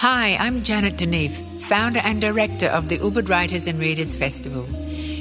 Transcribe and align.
Hi, 0.00 0.36
I'm 0.38 0.62
Janet 0.62 0.94
Deneve, 0.94 1.60
founder 1.60 1.98
and 2.04 2.20
director 2.20 2.68
of 2.68 2.88
the 2.88 2.98
Ubud 2.98 3.28
Writers 3.28 3.66
and 3.66 3.80
Readers 3.80 4.14
Festival. 4.14 4.64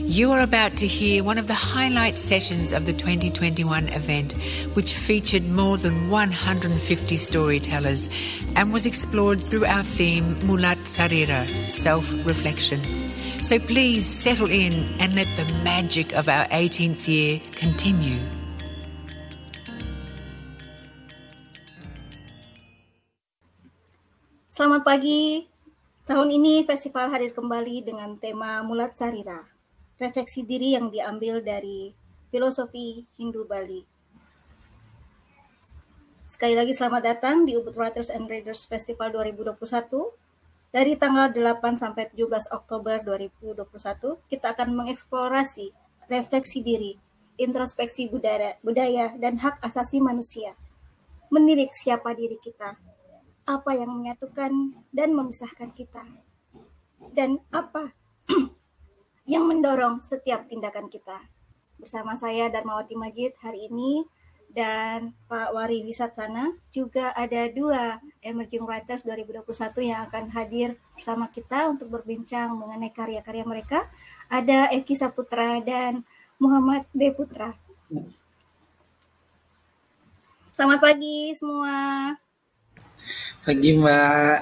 You 0.06 0.30
are 0.30 0.42
about 0.42 0.78
to 0.78 0.86
hear 0.86 1.24
one 1.24 1.40
of 1.40 1.48
the 1.48 1.56
highlight 1.56 2.16
sessions 2.16 2.74
of 2.74 2.86
the 2.86 2.94
2021 2.94 3.88
event, 3.88 4.34
which 4.76 4.94
featured 4.94 5.50
more 5.50 5.78
than 5.78 6.12
150 6.12 7.16
storytellers 7.16 8.08
and 8.56 8.72
was 8.72 8.86
explored 8.86 9.42
through 9.42 9.66
our 9.66 9.82
theme 9.82 10.36
Mulat 10.42 10.78
Sarira, 10.86 11.72
self 11.72 12.14
reflection. 12.24 12.80
So 13.42 13.58
please 13.58 14.06
settle 14.06 14.52
in 14.52 14.74
and 15.00 15.16
let 15.16 15.28
the 15.38 15.52
magic 15.64 16.14
of 16.14 16.30
our 16.30 16.46
18th 16.50 17.08
year 17.08 17.40
continue. 17.54 18.20
Selamat 24.58 24.90
pagi. 24.90 25.46
Tahun 26.10 26.34
ini 26.34 26.66
festival 26.66 27.14
hadir 27.14 27.30
kembali 27.30 27.86
dengan 27.86 28.18
tema 28.18 28.66
Mulat 28.66 28.98
Sarira, 28.98 29.46
refleksi 30.02 30.42
diri 30.42 30.74
yang 30.74 30.90
diambil 30.90 31.46
dari 31.46 31.94
filosofi 32.34 33.06
Hindu 33.22 33.46
Bali. 33.46 33.86
Sekali 36.26 36.58
lagi 36.58 36.74
selamat 36.74 37.02
datang 37.06 37.46
di 37.46 37.54
Ubud 37.54 37.78
Writers 37.78 38.10
and 38.10 38.26
Readers 38.26 38.66
Festival 38.66 39.14
2021. 39.14 39.62
Dari 40.74 40.98
tanggal 40.98 41.30
8 41.30 41.78
sampai 41.78 42.10
17 42.18 42.50
Oktober 42.50 42.98
2021, 43.06 43.62
kita 44.26 44.58
akan 44.58 44.74
mengeksplorasi 44.74 45.70
refleksi 46.10 46.66
diri, 46.66 46.98
introspeksi 47.38 48.10
budaya, 48.10 48.58
budaya 48.66 49.14
dan 49.22 49.38
hak 49.38 49.62
asasi 49.62 50.02
manusia. 50.02 50.58
Menilik 51.30 51.70
siapa 51.78 52.18
diri 52.18 52.42
kita, 52.42 52.74
apa 53.48 53.72
yang 53.72 53.96
menyatukan 53.96 54.76
dan 54.92 55.10
memisahkan 55.16 55.72
kita, 55.72 56.04
dan 57.16 57.40
apa 57.48 57.96
yang 59.32 59.48
mendorong 59.48 60.04
setiap 60.04 60.46
tindakan 60.52 60.92
kita. 60.92 61.24
Bersama 61.80 62.20
saya 62.20 62.52
Darmawati 62.52 63.00
Majid 63.00 63.40
hari 63.40 63.72
ini 63.72 64.04
dan 64.52 65.16
Pak 65.32 65.56
Wari 65.56 65.86
Wisatsana 65.88 66.52
juga 66.76 67.16
ada 67.16 67.48
dua 67.48 68.04
Emerging 68.20 68.68
Writers 68.68 69.08
2021 69.08 69.46
yang 69.86 70.04
akan 70.10 70.34
hadir 70.36 70.76
bersama 70.98 71.32
kita 71.32 71.72
untuk 71.72 71.88
berbincang 71.88 72.52
mengenai 72.52 72.92
karya-karya 72.92 73.48
mereka. 73.48 73.88
Ada 74.28 74.76
Eki 74.76 74.96
Saputra 74.98 75.64
dan 75.64 76.04
Muhammad 76.36 76.84
D. 76.92 77.16
Putra. 77.16 77.56
Selamat 80.52 80.80
pagi 80.82 81.38
semua. 81.38 82.27
Pagi 83.48 83.80
Mbak. 83.80 84.38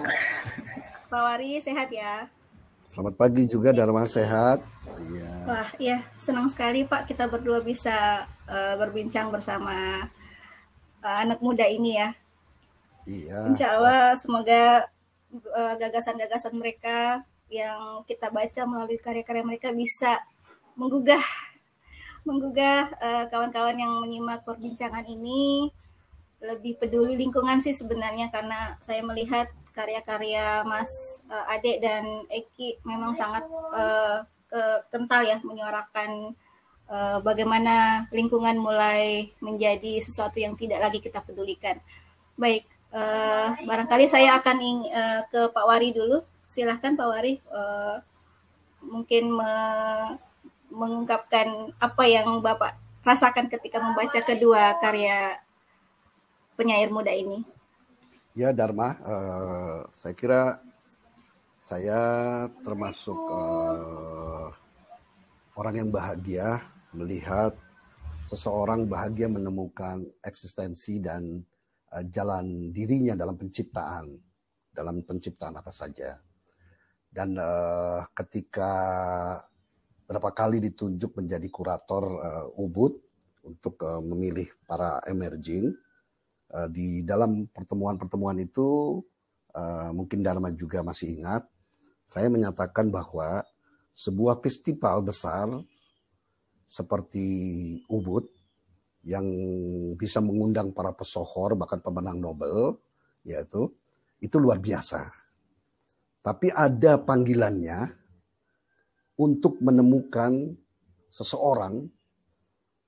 Pak 1.10 1.22
Wari 1.22 1.62
sehat 1.62 1.94
ya? 1.94 2.26
Selamat 2.86 3.18
pagi 3.18 3.46
juga 3.50 3.74
Dharma 3.74 4.06
sehat. 4.06 4.66
Iya. 4.86 5.32
Wah, 5.46 5.70
ya 5.78 5.98
senang 6.18 6.50
sekali 6.50 6.86
Pak 6.86 7.10
kita 7.10 7.30
berdua 7.30 7.62
bisa 7.62 8.26
uh, 8.50 8.74
berbincang 8.78 9.30
bersama 9.30 10.08
uh, 11.06 11.18
anak 11.22 11.42
muda 11.42 11.66
ini 11.66 11.98
ya. 11.98 12.10
Iya. 13.06 13.52
Insya 13.54 13.78
Allah 13.78 14.18
semoga 14.18 14.90
uh, 15.34 15.74
gagasan-gagasan 15.78 16.58
mereka 16.58 17.22
yang 17.50 18.02
kita 18.10 18.34
baca 18.34 18.62
melalui 18.66 18.98
karya-karya 18.98 19.46
mereka 19.46 19.70
bisa 19.70 20.18
menggugah 20.74 21.22
menggugah 22.26 22.90
kawan-kawan 23.30 23.78
uh, 23.78 23.82
yang 23.86 23.94
menyimak 24.02 24.42
perbincangan 24.42 25.06
ini 25.06 25.70
lebih 26.46 26.78
peduli 26.78 27.18
lingkungan 27.18 27.58
sih 27.58 27.74
sebenarnya 27.74 28.30
karena 28.30 28.78
saya 28.86 29.02
melihat 29.02 29.50
karya-karya 29.76 30.64
Mas 30.64 31.20
uh, 31.28 31.52
Ade 31.52 31.84
dan 31.84 32.24
Eki 32.32 32.80
memang 32.88 33.12
sangat 33.12 33.44
uh, 33.50 34.24
kental 34.88 35.28
ya 35.28 35.38
menyuarakan 35.44 36.32
uh, 36.88 37.20
bagaimana 37.20 38.08
lingkungan 38.14 38.56
mulai 38.56 39.36
menjadi 39.44 40.00
sesuatu 40.00 40.40
yang 40.40 40.56
tidak 40.56 40.80
lagi 40.80 41.04
kita 41.04 41.20
pedulikan. 41.20 41.76
Baik, 42.40 42.64
uh, 42.96 43.52
barangkali 43.68 44.08
saya 44.08 44.40
akan 44.40 44.58
uh, 44.88 45.22
ke 45.28 45.52
Pak 45.52 45.66
Wari 45.68 45.92
dulu. 45.92 46.24
Silahkan 46.46 46.96
Pak 46.96 47.08
Wari, 47.10 47.42
uh, 47.52 48.00
mungkin 48.86 49.34
me 49.34 49.54
mengungkapkan 50.76 51.72
apa 51.80 52.04
yang 52.04 52.44
Bapak 52.44 52.76
rasakan 53.06 53.48
ketika 53.48 53.80
membaca 53.80 54.20
kedua 54.20 54.76
karya 54.84 55.40
penyair 56.56 56.90
muda 56.90 57.12
ini. 57.12 57.44
Ya 58.36 58.52
Dharma, 58.52 59.00
uh, 59.00 59.80
saya 59.92 60.16
kira 60.16 60.60
saya 61.64 62.00
termasuk 62.64 63.16
uh, 63.16 64.52
orang 65.56 65.76
yang 65.88 65.90
bahagia 65.92 66.60
melihat 66.92 67.56
seseorang 68.28 68.90
bahagia 68.92 69.32
menemukan 69.32 70.04
eksistensi 70.20 71.00
dan 71.00 71.40
uh, 71.96 72.04
jalan 72.12 72.76
dirinya 72.76 73.16
dalam 73.16 73.40
penciptaan, 73.40 74.12
dalam 74.68 75.00
penciptaan 75.08 75.56
apa 75.56 75.72
saja. 75.72 76.20
Dan 77.08 77.40
uh, 77.40 78.04
ketika 78.12 78.72
berapa 80.04 80.30
kali 80.36 80.60
ditunjuk 80.60 81.16
menjadi 81.16 81.48
kurator 81.48 82.04
uh, 82.20 82.62
Ubud 82.62 83.00
untuk 83.48 83.80
uh, 83.80 84.04
memilih 84.04 84.52
para 84.68 85.00
emerging, 85.08 85.72
uh, 86.56 86.68
di 86.72 87.04
dalam 87.04 87.52
pertemuan-pertemuan 87.52 88.40
itu 88.40 89.00
uh, 89.52 89.92
mungkin 89.92 90.24
Dharma 90.24 90.56
juga 90.56 90.80
masih 90.80 91.20
ingat 91.20 91.44
saya 92.08 92.32
menyatakan 92.32 92.88
bahwa 92.94 93.44
sebuah 93.92 94.40
festival 94.40 95.04
besar 95.04 95.50
seperti 96.66 97.28
Ubud 97.90 98.30
yang 99.06 99.26
bisa 99.98 100.22
mengundang 100.22 100.74
para 100.74 100.94
pesohor 100.94 101.54
bahkan 101.58 101.82
pemenang 101.82 102.18
Nobel 102.18 102.78
yaitu 103.26 103.74
itu 104.22 104.38
luar 104.38 104.62
biasa. 104.62 105.02
Tapi 106.26 106.50
ada 106.50 106.98
panggilannya 107.02 107.86
untuk 109.22 109.62
menemukan 109.62 110.58
seseorang 111.10 111.86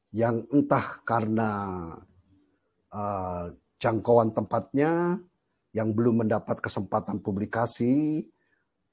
yang 0.10 0.42
entah 0.50 1.06
karena 1.06 1.50
uh, 2.92 3.52
jangkauan 3.78 4.34
tempatnya 4.34 5.22
yang 5.76 5.94
belum 5.94 6.26
mendapat 6.26 6.58
kesempatan 6.58 7.22
publikasi 7.22 8.26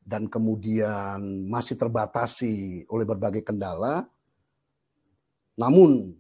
dan 0.05 0.29
kemudian 0.29 1.49
masih 1.49 1.81
terbatasi 1.81 2.85
oleh 2.93 3.09
berbagai 3.09 3.41
kendala, 3.41 4.05
namun 5.57 6.13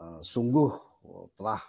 uh, 0.00 0.20
sungguh 0.24 0.72
telah 1.36 1.60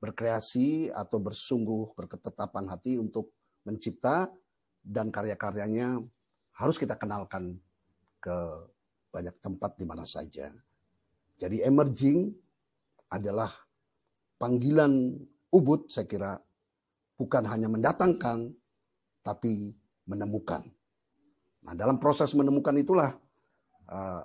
berkreasi 0.00 0.88
atau 0.94 1.20
bersungguh 1.20 1.92
berketetapan 1.92 2.70
hati 2.72 2.96
untuk 2.96 3.34
mencipta 3.66 4.32
dan 4.80 5.12
karya-karyanya 5.12 6.00
harus 6.56 6.80
kita 6.80 6.96
kenalkan 6.96 7.60
ke 8.20 8.36
banyak 9.12 9.36
tempat 9.44 9.76
di 9.76 9.84
mana 9.84 10.06
saja. 10.08 10.48
Jadi 11.36 11.60
emerging 11.64 12.32
adalah 13.10 13.50
panggilan 14.40 15.20
Ubud 15.52 15.92
saya 15.92 16.08
kira 16.08 16.32
bukan 17.20 17.44
hanya 17.44 17.68
mendatangkan 17.68 18.48
tapi 19.20 19.76
menemukan. 20.08 20.64
Nah, 21.60 21.76
dalam 21.76 22.00
proses 22.00 22.32
menemukan 22.32 22.72
itulah 22.80 23.12
uh, 23.92 24.24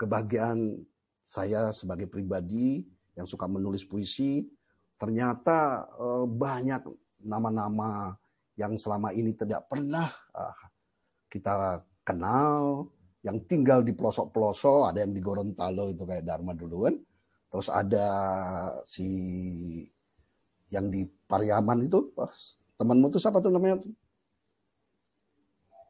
kebahagiaan 0.00 0.80
saya 1.20 1.68
sebagai 1.76 2.08
pribadi 2.08 2.88
yang 3.12 3.28
suka 3.28 3.44
menulis 3.44 3.84
puisi. 3.84 4.48
Ternyata 4.96 5.84
uh, 6.00 6.24
banyak 6.24 6.88
nama-nama 7.28 8.16
yang 8.56 8.72
selama 8.80 9.12
ini 9.12 9.36
tidak 9.36 9.68
pernah 9.68 10.08
uh, 10.32 10.56
kita 11.28 11.84
kenal, 12.00 12.88
yang 13.22 13.38
tinggal 13.46 13.86
di 13.86 13.94
pelosok-pelosok, 13.94 14.90
ada 14.90 15.06
yang 15.06 15.14
di 15.14 15.22
Gorontalo 15.22 15.92
itu 15.92 16.02
kayak 16.02 16.26
Dharma 16.26 16.56
dulu 16.56 16.88
kan. 16.90 16.94
Terus 17.52 17.68
ada 17.68 18.08
si 18.88 19.08
yang 20.72 20.88
di 20.88 21.04
Pariaman 21.28 21.84
itu, 21.84 22.08
temanmu 22.80 23.12
itu 23.12 23.20
siapa 23.20 23.44
tuh 23.44 23.52
namanya? 23.52 23.76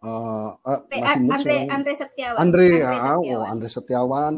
uh, 0.03 0.51
uh, 0.59 0.81
masih 0.91 1.31
Andre, 1.31 1.57
Andre 1.71 1.93
Setiawan. 1.95 2.39
Andre, 2.43 2.69
Andre, 2.83 2.83
ah, 2.83 3.17
Setiawan. 3.17 3.39
Oh, 3.39 3.45
Andre 3.47 3.69
Setiawan 3.71 4.35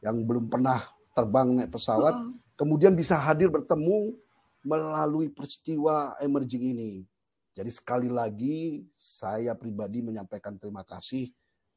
yang 0.00 0.16
belum 0.24 0.44
pernah 0.48 0.78
terbang 1.12 1.48
naik 1.60 1.70
pesawat, 1.74 2.14
hmm. 2.16 2.56
kemudian 2.56 2.94
bisa 2.94 3.18
hadir 3.18 3.50
bertemu 3.52 4.16
melalui 4.64 5.28
peristiwa 5.28 6.16
emerging 6.22 6.72
ini. 6.78 6.92
Jadi 7.52 7.68
sekali 7.74 8.08
lagi 8.08 8.86
saya 8.94 9.58
pribadi 9.58 10.00
menyampaikan 10.00 10.56
terima 10.56 10.86
kasih 10.86 11.28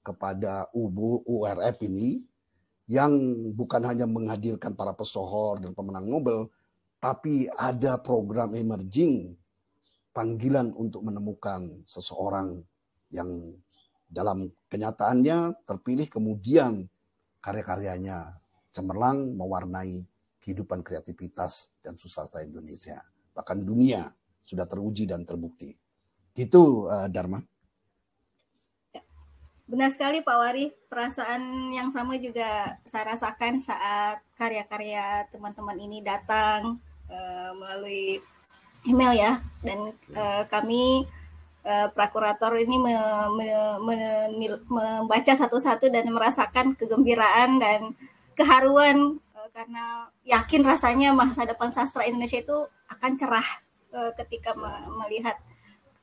kepada 0.06 0.70
UBU 0.72 1.26
URF 1.26 1.82
ini 1.90 2.24
yang 2.88 3.12
bukan 3.56 3.84
hanya 3.88 4.04
menghadirkan 4.04 4.76
para 4.76 4.92
pesohor 4.92 5.64
dan 5.64 5.72
pemenang 5.72 6.08
Nobel, 6.08 6.52
tapi 7.00 7.48
ada 7.60 8.00
program 8.00 8.56
emerging 8.56 9.36
panggilan 10.16 10.72
untuk 10.76 11.04
menemukan 11.04 11.84
seseorang 11.88 12.64
yang 13.10 13.58
dalam 14.08 14.46
kenyataannya 14.70 15.66
terpilih 15.66 16.06
kemudian 16.06 16.86
karya-karyanya 17.42 18.40
cemerlang 18.70 19.34
mewarnai 19.34 20.06
kehidupan 20.38 20.86
kreativitas 20.86 21.74
dan 21.82 21.98
susahsta 21.98 22.46
Indonesia. 22.46 23.00
Bahkan 23.34 23.64
dunia 23.64 24.06
sudah 24.44 24.68
teruji 24.68 25.08
dan 25.10 25.24
terbukti. 25.24 25.72
Itu 26.36 26.88
uh, 26.92 27.08
Dharma. 27.08 27.40
Benar 29.64 29.96
sekali 29.96 30.20
Pak 30.20 30.38
Wari, 30.38 30.76
perasaan 30.92 31.72
yang 31.72 31.88
sama 31.88 32.20
juga 32.20 32.76
saya 32.84 33.16
rasakan 33.16 33.64
saat 33.64 34.20
karya-karya 34.36 35.24
teman-teman 35.32 35.80
ini 35.80 36.04
datang 36.04 36.84
uh, 37.08 37.52
melalui 37.56 38.20
email 38.84 39.16
ya. 39.16 39.32
Dan 39.64 39.96
uh, 40.20 40.44
kami 40.52 41.08
uh, 41.64 41.88
prokurator 41.96 42.60
ini 42.60 42.76
me, 42.76 42.92
me, 43.40 43.48
me, 43.88 43.96
membaca 44.68 45.32
satu-satu 45.32 45.88
dan 45.88 46.12
merasakan 46.12 46.76
kegembiraan 46.76 47.56
dan 47.64 47.96
keharuan 48.36 49.16
uh, 49.32 49.48
karena 49.56 50.12
yakin 50.28 50.68
rasanya 50.68 51.16
masa 51.16 51.48
depan 51.48 51.72
sastra 51.72 52.04
Indonesia 52.04 52.44
itu 52.44 52.68
akan 52.92 53.16
cerah 53.16 53.48
uh, 53.96 54.12
ketika 54.20 54.52
me, 54.60 54.68
melihat 55.08 55.40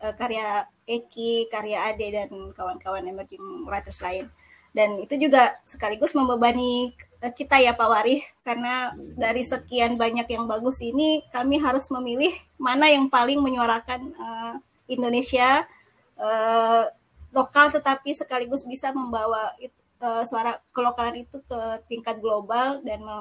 uh, 0.02 0.14
karya 0.17 0.67
Eki, 0.88 1.47
karya 1.52 1.93
Ade 1.93 2.08
dan 2.11 2.31
kawan-kawan 2.56 3.06
emerging 3.06 3.69
writers 3.69 4.02
lain. 4.02 4.26
Dan 4.70 5.02
itu 5.02 5.19
juga 5.19 5.58
sekaligus 5.67 6.14
membebani 6.14 6.94
kita 7.20 7.61
ya 7.61 7.76
Pak 7.76 7.88
Wari 7.91 8.25
karena 8.41 8.97
dari 8.97 9.44
sekian 9.44 10.00
banyak 10.00 10.25
yang 10.31 10.49
bagus 10.49 10.81
ini 10.81 11.20
kami 11.29 11.61
harus 11.61 11.93
memilih 11.93 12.32
mana 12.56 12.88
yang 12.88 13.12
paling 13.12 13.43
menyuarakan 13.44 14.14
uh, 14.17 14.55
Indonesia 14.88 15.69
uh, 16.17 16.88
lokal 17.31 17.76
tetapi 17.76 18.17
sekaligus 18.17 18.64
bisa 18.64 18.88
membawa 18.91 19.52
it, 19.61 19.75
uh, 20.00 20.25
suara 20.26 20.58
kelokalan 20.75 21.23
itu 21.23 21.38
ke 21.44 21.61
tingkat 21.87 22.19
global 22.19 22.81
dan 22.82 23.00
me 23.05 23.19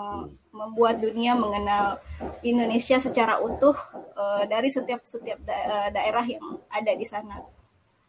membuat 0.50 1.00
dunia 1.00 1.38
mengenal 1.38 2.02
Indonesia 2.42 2.98
secara 2.98 3.38
utuh 3.40 3.76
uh, 4.18 4.44
dari 4.50 4.68
setiap 4.68 5.06
setiap 5.06 5.40
da 5.46 5.88
daerah 5.94 6.26
yang 6.26 6.60
ada 6.74 6.92
di 6.98 7.06
sana. 7.06 7.46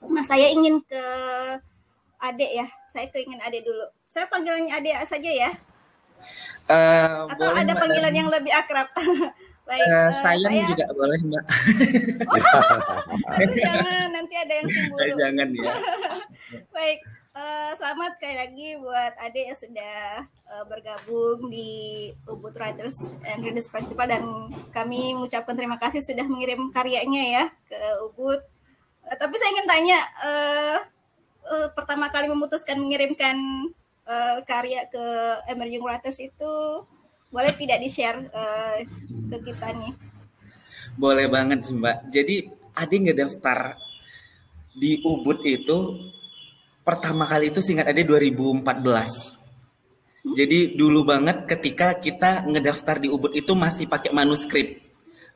Nah, 0.00 0.24
saya 0.24 0.48
ingin 0.48 0.80
ke 0.80 1.04
Ade 2.20 2.48
ya. 2.48 2.66
Saya 2.88 3.12
keingin 3.12 3.38
Ade 3.44 3.60
dulu. 3.60 3.86
Saya 4.08 4.26
panggilannya 4.26 4.72
Ade 4.72 4.90
saja 5.04 5.30
ya. 5.30 5.50
Uh, 6.70 7.28
Atau 7.28 7.48
boleh, 7.48 7.64
ada 7.64 7.72
panggilan 7.76 8.14
yang 8.14 8.28
lebih 8.32 8.52
akrab. 8.52 8.88
Baik, 9.70 9.86
uh, 9.86 10.10
sayang 10.10 10.50
saya... 10.50 10.66
juga 10.66 10.86
boleh 10.98 11.18
mbak. 11.30 11.44
Oh, 12.26 13.46
jangan 13.62 14.10
nanti 14.10 14.34
ada 14.34 14.52
yang 14.58 14.66
cemburu. 14.66 15.14
jangan 15.14 15.48
ya. 15.54 15.74
Baik, 16.74 16.98
uh, 17.40 17.72
selamat 17.76 18.10
sekali 18.20 18.36
lagi 18.36 18.68
buat 18.76 19.12
Ade 19.16 19.48
yang 19.48 19.58
sudah 19.58 20.28
uh, 20.48 20.64
bergabung 20.68 21.48
di 21.48 22.10
Ubud 22.28 22.52
Writers 22.54 23.08
and 23.24 23.40
Readers 23.40 23.72
Festival 23.72 24.06
dan 24.06 24.24
kami 24.70 25.16
mengucapkan 25.16 25.56
terima 25.56 25.80
kasih 25.80 26.04
sudah 26.04 26.26
mengirim 26.28 26.68
karyanya 26.70 27.24
ya 27.24 27.44
ke 27.66 27.80
Ubud. 28.04 28.40
Uh, 29.08 29.16
tapi 29.16 29.34
saya 29.40 29.50
ingin 29.56 29.66
tanya, 29.66 29.98
uh, 30.20 30.78
uh, 31.48 31.68
pertama 31.72 32.12
kali 32.12 32.28
memutuskan 32.28 32.76
mengirimkan 32.76 33.36
uh, 34.04 34.38
karya 34.44 34.84
ke 34.92 35.04
Emerging 35.48 35.82
Writers 35.84 36.20
itu 36.20 36.52
boleh 37.30 37.54
tidak 37.54 37.78
di-share 37.80 38.26
uh, 38.34 38.82
ke 39.30 39.36
kita 39.50 39.70
nih? 39.72 39.94
Boleh 40.98 41.30
banget 41.30 41.64
sih 41.64 41.74
Mbak. 41.78 42.10
Jadi 42.10 42.36
Ade 42.74 42.96
ngedaftar 42.96 43.78
di 44.74 45.02
Ubud 45.02 45.42
itu 45.42 46.10
pertama 46.90 47.22
kali 47.22 47.54
itu 47.54 47.62
singkat 47.62 47.86
Ade 47.86 48.02
2014. 48.02 50.34
Jadi 50.34 50.74
dulu 50.74 51.06
banget 51.06 51.46
ketika 51.46 51.94
kita 52.02 52.50
ngedaftar 52.50 52.98
di 52.98 53.06
Ubud 53.06 53.30
itu 53.30 53.54
masih 53.54 53.86
pakai 53.86 54.10
manuskrip. 54.10 54.90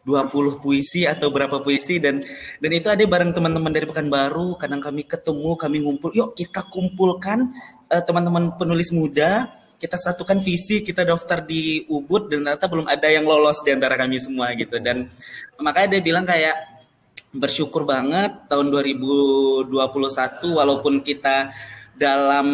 20 0.04 0.60
puisi 0.60 1.08
atau 1.08 1.32
berapa 1.32 1.64
puisi 1.64 1.96
dan 1.96 2.20
dan 2.60 2.70
itu 2.76 2.92
ada 2.92 3.00
bareng 3.00 3.32
teman-teman 3.32 3.72
dari 3.72 3.88
Pekanbaru 3.88 4.60
kadang 4.60 4.76
kami 4.76 5.08
ketemu 5.08 5.56
kami 5.56 5.80
ngumpul 5.80 6.12
yuk 6.12 6.36
kita 6.36 6.60
kumpulkan 6.68 7.56
uh, 7.88 8.04
teman-teman 8.04 8.52
penulis 8.60 8.92
muda 8.92 9.48
kita 9.84 10.00
satukan 10.00 10.40
visi, 10.40 10.80
kita 10.80 11.04
daftar 11.04 11.44
di 11.44 11.84
Ubud 11.92 12.32
dan 12.32 12.46
ternyata 12.46 12.66
belum 12.72 12.86
ada 12.88 13.04
yang 13.04 13.28
lolos 13.28 13.60
di 13.60 13.74
antara 13.74 14.00
kami 14.00 14.16
semua 14.16 14.56
gitu. 14.56 14.80
Dan 14.80 15.12
makanya 15.60 15.98
dia 15.98 16.00
bilang 16.00 16.24
kayak 16.24 16.73
bersyukur 17.34 17.82
banget 17.82 18.46
tahun 18.46 18.70
2021 18.70 19.74
walaupun 20.54 21.02
kita 21.02 21.50
dalam 21.98 22.46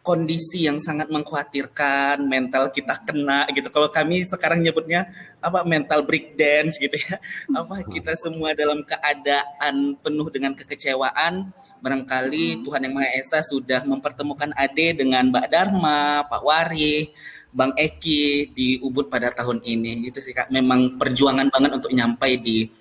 kondisi 0.00 0.64
yang 0.64 0.80
sangat 0.80 1.12
mengkhawatirkan, 1.12 2.24
mental 2.24 2.72
kita 2.72 2.96
kena 3.04 3.44
gitu. 3.52 3.68
Kalau 3.68 3.92
kami 3.92 4.24
sekarang 4.24 4.64
nyebutnya 4.64 5.12
apa 5.44 5.60
mental 5.62 6.02
dance 6.34 6.80
gitu 6.80 6.96
ya. 6.96 7.20
Apa 7.52 7.84
kita 7.84 8.16
semua 8.16 8.56
dalam 8.56 8.80
keadaan 8.80 9.94
penuh 10.00 10.28
dengan 10.32 10.56
kekecewaan, 10.56 11.52
barangkali 11.84 12.58
hmm. 12.58 12.60
Tuhan 12.64 12.80
Yang 12.88 12.94
Maha 12.96 13.10
Esa 13.12 13.38
sudah 13.44 13.84
mempertemukan 13.84 14.56
Ade 14.56 14.96
dengan 14.96 15.28
Mbak 15.28 15.46
Dharma, 15.52 16.24
Pak 16.26 16.42
Wari, 16.42 17.12
Bang 17.52 17.76
Eki 17.76 18.56
di 18.56 18.68
Ubud 18.80 19.12
pada 19.12 19.28
tahun 19.30 19.60
ini. 19.62 20.08
Gitu 20.08 20.24
sih 20.24 20.32
Kak. 20.32 20.48
Memang 20.48 20.96
perjuangan 20.96 21.52
banget 21.52 21.76
untuk 21.76 21.92
nyampai 21.92 22.40
di 22.40 22.72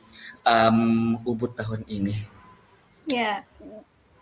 um, 0.45 1.19
Ubud 1.23 1.55
tahun 1.55 1.83
ini. 1.87 2.15
Ya, 3.09 3.43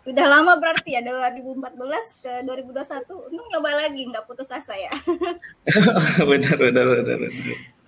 Udah 0.08 0.24
lama 0.24 0.56
berarti 0.56 0.96
ya 0.96 1.04
2014 1.04 2.24
ke 2.24 2.32
2021 2.48 3.28
untung 3.28 3.48
nyoba 3.52 3.76
lagi 3.76 4.08
nggak 4.08 4.24
putus 4.24 4.48
asa 4.48 4.72
ya. 4.72 4.88
benar 6.30 6.56
benar 6.56 6.84
benar. 6.96 7.18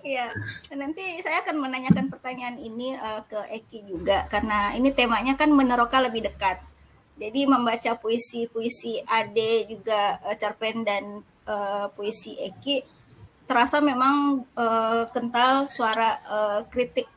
Iya, 0.01 0.29
nanti 0.77 1.17
saya 1.25 1.41
akan 1.41 1.61
menanyakan 1.61 2.13
pertanyaan 2.13 2.61
ini 2.61 2.93
uh, 2.93 3.25
ke 3.25 3.37
Eki 3.57 3.89
juga 3.89 4.29
karena 4.29 4.73
ini 4.77 4.93
temanya 4.93 5.33
kan 5.33 5.49
meneroka 5.49 5.97
lebih 5.97 6.25
dekat. 6.29 6.61
Jadi 7.17 7.45
membaca 7.49 7.97
puisi-puisi 7.97 9.01
Ade 9.05 9.65
juga 9.69 10.21
uh, 10.21 10.37
cerpen 10.37 10.85
dan 10.85 11.25
uh, 11.49 11.89
puisi 11.93 12.37
Eki 12.37 12.85
terasa 13.49 13.81
memang 13.81 14.45
uh, 14.57 15.09
kental 15.09 15.73
suara 15.73 16.21
uh, 16.29 16.61
kritik 16.69 17.09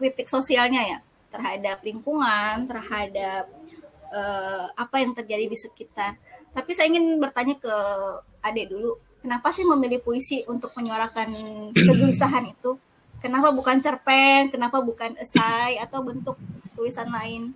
kritik 0.00 0.32
sosialnya 0.32 0.80
ya 0.96 0.98
terhadap 1.28 1.84
lingkungan, 1.84 2.64
terhadap 2.64 3.52
uh, 4.08 4.66
apa 4.72 4.96
yang 5.04 5.12
terjadi 5.12 5.44
di 5.44 5.58
sekitar. 5.60 6.16
Tapi 6.50 6.72
saya 6.72 6.88
ingin 6.88 7.20
bertanya 7.20 7.54
ke 7.60 7.74
Adek 8.40 8.72
dulu, 8.72 8.96
kenapa 9.20 9.52
sih 9.52 9.68
memilih 9.68 10.00
puisi 10.00 10.42
untuk 10.48 10.72
menyuarakan 10.72 11.28
kegelisahan 11.76 12.48
itu? 12.48 12.80
Kenapa 13.20 13.52
bukan 13.52 13.76
cerpen? 13.84 14.48
Kenapa 14.48 14.80
bukan 14.80 15.12
esai 15.20 15.76
atau 15.76 16.00
bentuk 16.00 16.40
tulisan 16.72 17.12
lain? 17.12 17.52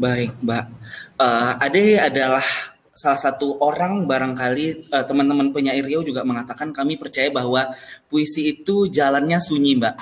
Baik, 0.00 0.32
Mbak. 0.40 0.64
Uh, 1.20 1.52
Ade 1.60 2.00
adalah 2.00 2.44
salah 2.96 3.20
satu 3.20 3.60
orang 3.60 4.08
barangkali 4.08 4.88
uh, 4.88 5.04
teman-teman 5.04 5.52
penyair 5.52 5.84
Riau 5.84 6.00
juga 6.00 6.24
mengatakan 6.24 6.72
kami 6.72 6.96
percaya 6.96 7.28
bahwa 7.28 7.76
puisi 8.08 8.56
itu 8.56 8.88
jalannya 8.88 9.36
sunyi, 9.36 9.76
Mbak. 9.76 9.94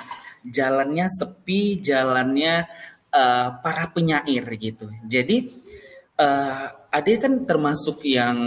Jalannya 0.45 1.09
sepi, 1.09 1.81
jalannya 1.81 2.69
uh, 3.15 3.47
para 3.59 3.89
penyair 3.89 4.45
gitu. 4.59 4.91
Jadi 5.05 5.49
uh, 6.19 6.67
Ade 6.91 7.19
kan 7.19 7.43
termasuk 7.43 8.03
yang 8.07 8.37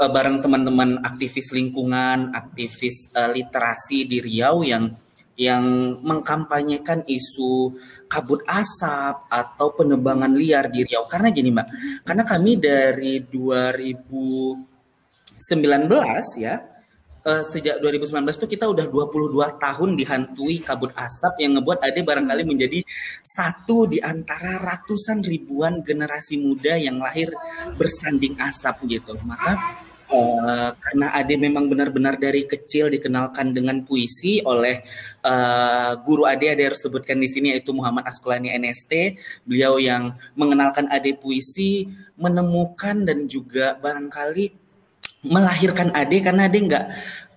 uh, 0.00 0.10
bareng 0.10 0.40
teman-teman 0.42 1.00
aktivis 1.04 1.52
lingkungan, 1.52 2.32
aktivis 2.34 3.08
uh, 3.14 3.30
literasi 3.32 4.04
di 4.08 4.18
Riau 4.20 4.64
yang 4.64 4.92
yang 5.34 5.98
mengkampanyekan 5.98 7.02
isu 7.10 7.74
kabut 8.06 8.46
asap 8.46 9.26
atau 9.26 9.74
penebangan 9.74 10.30
liar 10.30 10.70
di 10.70 10.86
Riau. 10.86 11.10
Karena 11.10 11.34
gini 11.34 11.50
Mbak, 11.50 11.68
karena 12.06 12.22
kami 12.22 12.54
dari 12.62 13.18
2019 13.26 14.62
ya 16.38 16.73
uh, 17.24 17.42
sejak 17.42 17.80
2019 17.80 18.20
itu 18.28 18.46
kita 18.56 18.68
udah 18.68 18.86
22 18.86 19.32
tahun 19.58 19.90
dihantui 19.96 20.62
kabut 20.62 20.92
asap 20.94 21.40
yang 21.40 21.58
ngebuat 21.58 21.80
Ade 21.82 22.00
barangkali 22.04 22.42
hmm. 22.44 22.50
menjadi 22.52 22.78
satu 23.24 23.88
di 23.88 23.98
antara 23.98 24.60
ratusan 24.60 25.24
ribuan 25.24 25.80
generasi 25.82 26.38
muda 26.38 26.76
yang 26.76 27.00
lahir 27.00 27.32
bersanding 27.80 28.36
asap 28.38 28.84
gitu. 28.86 29.16
Maka 29.24 29.56
uh, 30.12 30.70
karena 30.76 31.06
Ade 31.16 31.34
memang 31.40 31.66
benar-benar 31.66 32.20
dari 32.20 32.44
kecil 32.44 32.92
dikenalkan 32.92 33.56
dengan 33.56 33.82
puisi 33.82 34.44
oleh 34.44 34.84
uh, 35.24 35.96
guru 36.04 36.28
Ade 36.28 36.52
Ade 36.52 36.72
harus 36.72 36.80
sebutkan 36.84 37.18
di 37.18 37.28
sini 37.28 37.56
yaitu 37.56 37.72
Muhammad 37.72 38.06
Askulani 38.06 38.52
NST 38.52 39.18
beliau 39.48 39.80
yang 39.80 40.14
mengenalkan 40.36 40.86
Ade 40.92 41.16
puisi 41.16 41.88
menemukan 42.14 43.02
dan 43.02 43.26
juga 43.26 43.74
barangkali 43.80 44.63
melahirkan 45.24 45.90
Ade 45.96 46.20
karena 46.20 46.46
Ade 46.46 46.58
nggak 46.60 46.84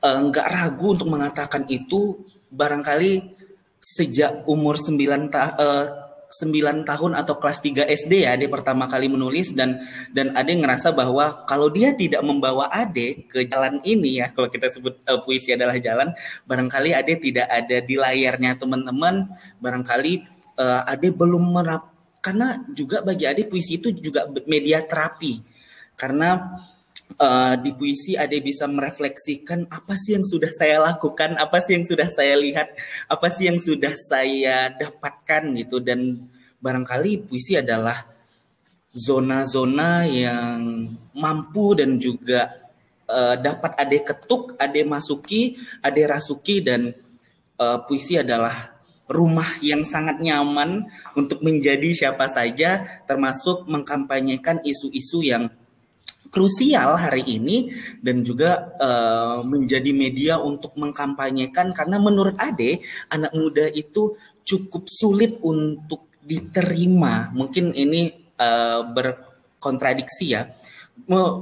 uh, 0.04 0.20
nggak 0.32 0.48
ragu 0.48 0.94
untuk 0.94 1.10
mengatakan 1.10 1.66
itu 1.72 2.20
barangkali 2.52 3.36
sejak 3.80 4.44
umur 4.48 4.76
9 4.76 5.32
ta 5.32 5.56
uh, 5.56 5.86
9 6.28 6.84
tahun 6.84 7.12
atau 7.16 7.40
kelas 7.40 7.64
3 7.64 7.88
SD 7.88 8.28
ya 8.28 8.36
Ade 8.36 8.52
pertama 8.52 8.86
kali 8.92 9.08
menulis 9.08 9.56
dan 9.56 9.80
dan 10.12 10.36
Ade 10.36 10.60
ngerasa 10.60 10.92
bahwa 10.92 11.48
kalau 11.48 11.72
dia 11.72 11.96
tidak 11.96 12.20
membawa 12.22 12.68
Ade 12.68 13.26
ke 13.32 13.48
jalan 13.48 13.80
ini 13.88 14.20
ya 14.20 14.36
kalau 14.36 14.52
kita 14.52 14.68
sebut 14.68 15.00
uh, 15.08 15.24
puisi 15.24 15.56
adalah 15.56 15.80
jalan 15.80 16.12
barangkali 16.44 16.92
Ade 16.92 17.24
tidak 17.24 17.48
ada 17.48 17.80
di 17.80 17.96
layarnya 17.96 18.60
teman-teman 18.60 19.32
barangkali 19.64 20.14
uh, 20.60 20.84
Ade 20.84 21.16
belum 21.16 21.56
merap 21.56 21.98
karena 22.28 22.60
juga 22.76 23.00
bagi 23.00 23.24
Ade 23.24 23.48
puisi 23.48 23.80
itu 23.80 23.94
juga 23.96 24.28
media 24.52 24.84
terapi. 24.84 25.40
Karena 25.96 26.60
uh, 27.16 27.56
di 27.56 27.72
puisi 27.72 28.20
Ade 28.20 28.44
bisa 28.44 28.68
merefleksikan 28.68 29.72
apa 29.72 29.96
sih 29.96 30.20
yang 30.20 30.26
sudah 30.28 30.52
saya 30.52 30.84
lakukan, 30.84 31.40
apa 31.40 31.64
sih 31.64 31.80
yang 31.80 31.86
sudah 31.88 32.08
saya 32.12 32.36
lihat, 32.36 32.76
apa 33.08 33.28
sih 33.32 33.48
yang 33.48 33.60
sudah 33.60 33.94
saya 33.96 34.72
dapatkan 34.76 35.44
gitu. 35.64 35.80
Dan 35.80 36.28
barangkali 36.60 37.28
puisi 37.28 37.56
adalah 37.56 38.04
zona-zona 38.92 40.04
yang 40.10 40.92
mampu 41.16 41.78
dan 41.78 41.96
juga 42.02 42.68
uh, 43.08 43.36
dapat 43.40 43.72
Ade 43.80 44.00
ketuk, 44.04 44.60
Ade 44.60 44.84
masuki, 44.84 45.56
Ade 45.80 46.04
rasuki. 46.04 46.60
Dan 46.60 46.92
uh, 47.58 47.78
puisi 47.88 48.20
adalah 48.20 48.78
rumah 49.08 49.56
yang 49.64 49.88
sangat 49.88 50.20
nyaman 50.20 50.84
untuk 51.16 51.40
menjadi 51.40 51.96
siapa 51.96 52.28
saja 52.28 52.84
termasuk 53.08 53.64
mengkampanyekan 53.64 54.60
isu-isu 54.68 55.24
yang 55.24 55.48
krusial 56.30 57.00
hari 57.00 57.24
ini 57.26 57.72
dan 58.00 58.22
juga 58.22 58.76
uh, 58.80 59.40
menjadi 59.44 59.92
media 59.92 60.34
untuk 60.40 60.76
mengkampanyekan 60.76 61.72
karena 61.72 61.98
menurut 61.98 62.36
Ade 62.38 62.84
anak 63.12 63.32
muda 63.34 63.68
itu 63.72 64.16
cukup 64.48 64.88
sulit 64.88 65.40
untuk 65.44 66.08
diterima. 66.24 67.32
Mungkin 67.32 67.72
ini 67.76 68.12
uh, 68.40 68.84
berkontradiksi 68.92 70.36
ya. 70.36 70.52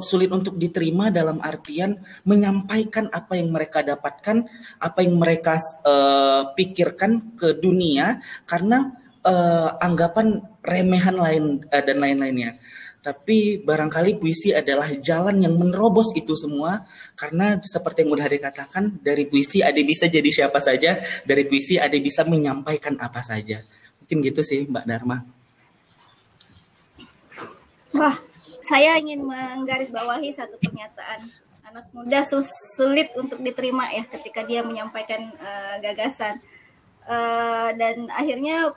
Sulit 0.03 0.29
untuk 0.35 0.59
diterima 0.59 1.07
dalam 1.07 1.39
artian 1.39 1.95
menyampaikan 2.27 3.07
apa 3.07 3.39
yang 3.39 3.55
mereka 3.55 3.81
dapatkan 3.81 4.43
apa 4.83 4.99
yang 4.99 5.15
mereka 5.15 5.55
uh, 5.87 6.51
pikirkan 6.53 7.39
ke 7.39 7.55
dunia 7.55 8.19
karena 8.43 9.04
uh, 9.25 9.75
anggapan 9.81 10.45
remehan 10.61 11.17
lain 11.17 11.43
uh, 11.73 11.83
dan 11.83 11.97
lain-lainnya 11.97 12.61
tapi 13.05 13.61
barangkali 13.61 14.17
puisi 14.17 14.49
adalah 14.49 14.89
jalan 14.97 15.37
yang 15.37 15.53
menerobos 15.53 16.09
itu 16.17 16.33
semua 16.33 16.89
karena 17.13 17.61
seperti 17.61 18.01
yang 18.01 18.17
udah 18.17 18.25
dikatakan 18.25 18.97
dari 18.97 19.29
puisi 19.29 19.61
ada 19.61 19.77
bisa 19.85 20.09
jadi 20.09 20.25
siapa 20.25 20.57
saja, 20.57 20.97
dari 21.21 21.45
puisi 21.45 21.77
ada 21.77 21.93
bisa 22.01 22.25
menyampaikan 22.25 22.97
apa 22.97 23.21
saja. 23.21 23.61
Mungkin 24.01 24.25
gitu 24.25 24.41
sih 24.41 24.65
Mbak 24.65 24.85
Dharma. 24.89 25.21
Wah, 27.93 28.17
saya 28.65 28.97
ingin 28.97 29.21
menggarisbawahi 29.21 30.33
satu 30.33 30.57
pernyataan. 30.57 31.29
Anak 31.69 31.85
muda 31.93 32.25
sulit 32.73 33.13
untuk 33.13 33.37
diterima 33.37 33.85
ya 33.93 34.01
ketika 34.09 34.41
dia 34.41 34.65
menyampaikan 34.65 35.29
uh, 35.37 35.77
gagasan. 35.77 36.41
Uh, 37.05 37.69
dan 37.77 38.09
akhirnya 38.09 38.73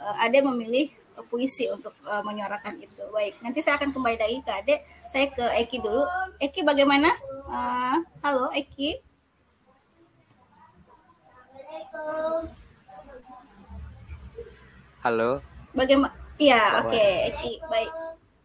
uh, 0.00 0.16
ada 0.18 0.38
memilih 0.42 0.90
puisi 1.28 1.68
untuk 1.68 1.92
uh, 2.08 2.24
menyuarakan 2.24 2.80
itu. 2.80 3.04
Baik, 3.12 3.36
nanti 3.44 3.60
saya 3.60 3.76
akan 3.76 3.92
kembali 3.92 4.16
lagi 4.16 4.38
ke 4.40 4.52
Ade. 4.52 4.76
Saya 5.12 5.28
ke 5.28 5.44
Eki 5.60 5.84
dulu. 5.84 6.02
Eki 6.40 6.64
bagaimana? 6.64 7.12
Uh, 7.46 8.00
halo 8.24 8.48
Eki. 8.56 9.02
Halo. 15.02 15.42
Bagaimana? 15.74 16.14
Iya, 16.38 16.80
oke, 16.80 16.94
okay. 16.94 17.12
Eki. 17.34 17.52
Baik. 17.66 17.92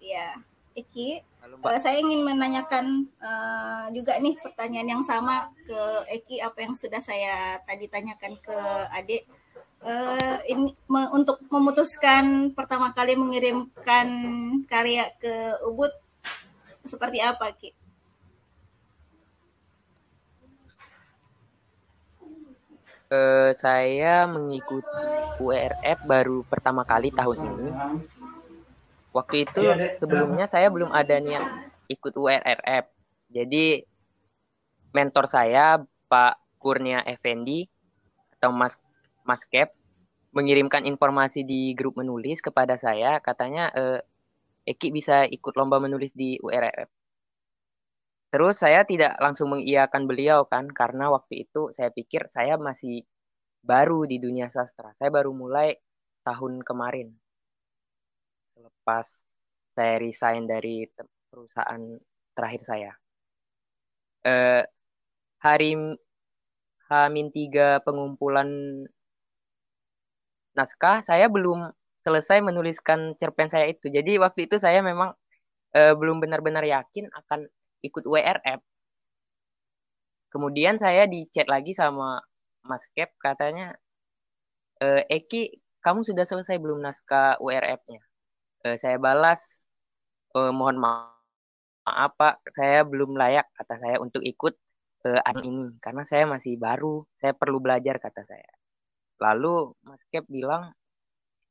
Iya, 0.01 0.27
Eki. 0.75 1.09
Halo, 1.39 1.55
uh, 1.63 1.79
saya 1.79 2.01
ingin 2.03 2.27
menanyakan 2.27 3.07
uh, 3.23 3.87
juga 3.95 4.19
nih 4.19 4.35
pertanyaan 4.35 4.99
yang 4.99 5.03
sama 5.05 5.47
ke 5.63 5.81
Eki 6.11 6.43
apa 6.43 6.59
yang 6.67 6.75
sudah 6.75 6.99
saya 6.99 7.61
tadi 7.63 7.87
tanyakan 7.87 8.35
ke 8.43 8.57
Ade 8.91 9.23
uh, 9.83 10.37
ini 10.47 10.73
me, 10.89 11.01
untuk 11.13 11.43
memutuskan 11.51 12.53
pertama 12.53 12.93
kali 12.93 13.13
mengirimkan 13.13 14.07
karya 14.65 15.11
ke 15.19 15.61
Ubud 15.67 15.91
seperti 16.87 17.19
apa 17.21 17.51
Ki? 17.53 17.75
Uh, 23.07 23.55
saya 23.55 24.27
mengikuti 24.27 25.03
URF 25.39 25.99
baru 26.03 26.43
pertama 26.43 26.83
kali 26.83 27.07
tahun 27.15 27.39
ini. 27.39 27.69
Waktu 29.15 29.47
itu 29.47 29.63
sebelumnya 29.95 30.45
saya 30.45 30.67
belum 30.67 30.91
ada 30.91 31.15
niat 31.17 31.71
ikut 31.87 32.13
URF. 32.13 32.85
Jadi 33.31 33.81
mentor 34.91 35.25
saya 35.31 35.79
Pak 36.11 36.59
Kurnia 36.59 37.03
Effendi 37.07 37.67
atau 38.37 38.51
Mas 38.51 38.75
Mas 39.27 39.43
Cap 39.45 39.75
mengirimkan 40.31 40.87
informasi 40.87 41.43
di 41.43 41.75
grup 41.75 41.99
menulis 41.99 42.39
kepada 42.39 42.79
saya, 42.79 43.19
katanya 43.19 43.69
eh, 43.75 43.99
Eki 44.67 44.91
bisa 44.91 45.23
ikut 45.23 45.55
lomba 45.55 45.79
menulis 45.79 46.11
di 46.11 46.35
URF. 46.43 46.91
Terus 48.27 48.59
saya 48.59 48.83
tidak 48.83 49.15
langsung 49.23 49.55
mengiyakan 49.55 50.03
beliau 50.03 50.43
kan, 50.43 50.67
karena 50.67 51.07
waktu 51.07 51.47
itu 51.47 51.71
saya 51.71 51.87
pikir 51.91 52.27
saya 52.27 52.59
masih 52.59 53.07
baru 53.63 54.03
di 54.03 54.19
dunia 54.19 54.51
sastra. 54.51 54.91
Saya 54.99 55.07
baru 55.07 55.31
mulai 55.31 55.79
tahun 56.27 56.59
kemarin. 56.67 57.15
Selepas 58.51 59.23
saya 59.71 59.95
resign 60.03 60.43
dari 60.43 60.83
perusahaan 61.31 61.81
terakhir 62.35 62.61
saya. 62.67 62.91
Eh, 64.27 64.63
hari 65.39 65.71
H-3 66.91 67.79
pengumpulan 67.87 68.49
naskah 70.57 71.05
saya 71.05 71.29
belum 71.29 71.69
selesai 72.01 72.41
menuliskan 72.41 73.13
cerpen 73.19 73.47
saya 73.53 73.69
itu. 73.69 73.87
Jadi 73.93 74.17
waktu 74.17 74.49
itu 74.49 74.57
saya 74.57 74.81
memang 74.81 75.13
uh, 75.77 75.93
belum 75.93 76.17
benar-benar 76.23 76.65
yakin 76.65 77.07
akan 77.13 77.45
ikut 77.85 78.03
WRF. 78.09 78.61
Kemudian 80.33 80.75
saya 80.81 81.07
di 81.07 81.29
chat 81.31 81.47
lagi 81.47 81.71
sama 81.71 82.19
Mas 82.67 82.83
Kep 82.91 83.15
katanya, 83.17 83.71
e, 84.83 85.07
Eki 85.07 85.55
kamu 85.79 86.03
sudah 86.03 86.27
selesai 86.27 86.59
belum 86.59 86.83
naskah 86.83 87.39
WRF-nya? 87.39 88.01
E, 88.67 88.67
saya 88.75 88.99
balas, 88.99 89.41
e, 90.35 90.39
mohon 90.51 90.77
maaf, 90.83 91.15
maaf 91.87 92.11
Pak, 92.19 92.35
saya 92.51 92.83
belum 92.83 93.15
layak 93.15 93.47
kata 93.55 93.75
saya 93.79 93.97
untuk 94.03 94.21
ikut 94.21 94.53
e, 95.07 95.09
ini 95.47 95.79
karena 95.79 96.03
saya 96.03 96.27
masih 96.27 96.59
baru, 96.59 97.07
saya 97.15 97.31
perlu 97.31 97.63
belajar 97.63 97.95
kata 98.03 98.21
saya. 98.27 98.51
Lalu 99.17 99.73
Mas 99.85 100.01
Kep 100.09 100.25
bilang 100.29 100.73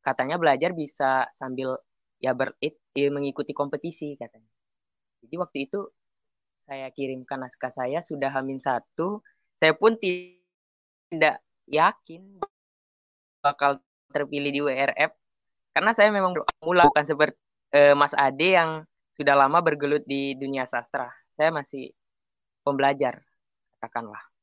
katanya 0.02 0.38
belajar 0.38 0.70
bisa 0.70 1.26
sambil 1.34 1.74
ya 2.22 2.32
ber 2.32 2.54
mengikuti 2.94 3.52
kompetisi 3.52 4.14
katanya. 4.14 4.48
Jadi 5.22 5.34
waktu 5.36 5.58
itu 5.66 5.80
saya 6.66 6.90
kirimkan 6.90 7.42
naskah 7.42 7.70
saya 7.70 8.02
sudah 8.02 8.30
hamin 8.30 8.58
satu, 8.58 9.22
saya 9.58 9.74
pun 9.74 9.98
tidak 9.98 11.42
yakin 11.66 12.38
bakal 13.42 13.78
terpilih 14.10 14.50
di 14.50 14.60
WRF 14.62 15.12
karena 15.74 15.92
saya 15.92 16.08
memang 16.10 16.34
mula 16.64 16.88
bukan 16.88 17.04
seperti 17.04 17.38
eh, 17.74 17.94
Mas 17.94 18.16
Ade 18.16 18.56
yang 18.56 18.70
sudah 19.12 19.34
lama 19.36 19.60
bergelut 19.60 20.04
di 20.04 20.36
dunia 20.36 20.64
sastra. 20.64 21.08
Saya 21.28 21.52
masih 21.52 21.92
pembelajar 22.64 23.20
katakanlah. 23.76 24.35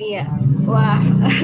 Iya, 0.00 0.24
wah 0.64 0.96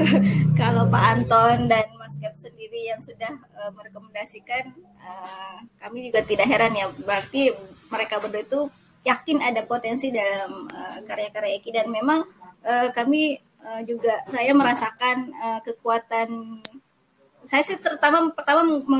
kalau 0.59 0.89
Pak 0.89 1.03
Anton 1.13 1.69
dan 1.69 1.85
Mas 2.01 2.17
Gap 2.17 2.33
sendiri 2.33 2.89
yang 2.89 2.97
sudah 2.97 3.37
uh, 3.53 3.69
merekomendasikan, 3.69 4.73
uh, 4.97 5.61
kami 5.77 6.09
juga 6.09 6.25
tidak 6.25 6.49
heran 6.49 6.73
ya. 6.73 6.89
Berarti 6.89 7.53
mereka 7.93 8.17
berdua 8.17 8.41
itu 8.41 8.59
yakin 9.05 9.45
ada 9.45 9.61
potensi 9.61 10.09
dalam 10.09 10.65
uh, 10.73 10.99
karya-karya 11.05 11.61
Eki 11.61 11.69
dan 11.69 11.87
memang 11.93 12.25
uh, 12.65 12.89
kami 12.97 13.37
uh, 13.61 13.81
juga 13.85 14.25
saya 14.33 14.51
merasakan 14.57 15.17
uh, 15.37 15.59
kekuatan. 15.61 16.61
Saya 17.45 17.61
sih 17.61 17.77
terutama 17.77 18.33
pertama 18.33 18.65
me, 18.65 18.99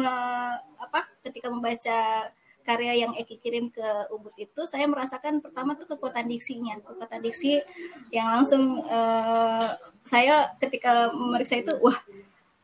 apa 0.77 1.09
ketika 1.25 1.49
membaca 1.49 2.29
karya 2.67 3.07
yang 3.07 3.15
Eki 3.15 3.39
kirim 3.39 3.71
ke 3.71 3.87
Ubud 4.11 4.35
itu 4.35 4.67
saya 4.67 4.83
merasakan 4.91 5.39
pertama 5.39 5.79
tuh 5.79 5.87
kekuatan 5.87 6.27
diksinya 6.27 6.75
kekuatan 6.83 7.23
diksi 7.23 7.63
yang 8.11 8.27
langsung 8.27 8.83
uh, 8.83 9.71
saya 10.03 10.51
ketika 10.59 11.07
memeriksa 11.15 11.63
itu 11.63 11.71
wah 11.79 11.95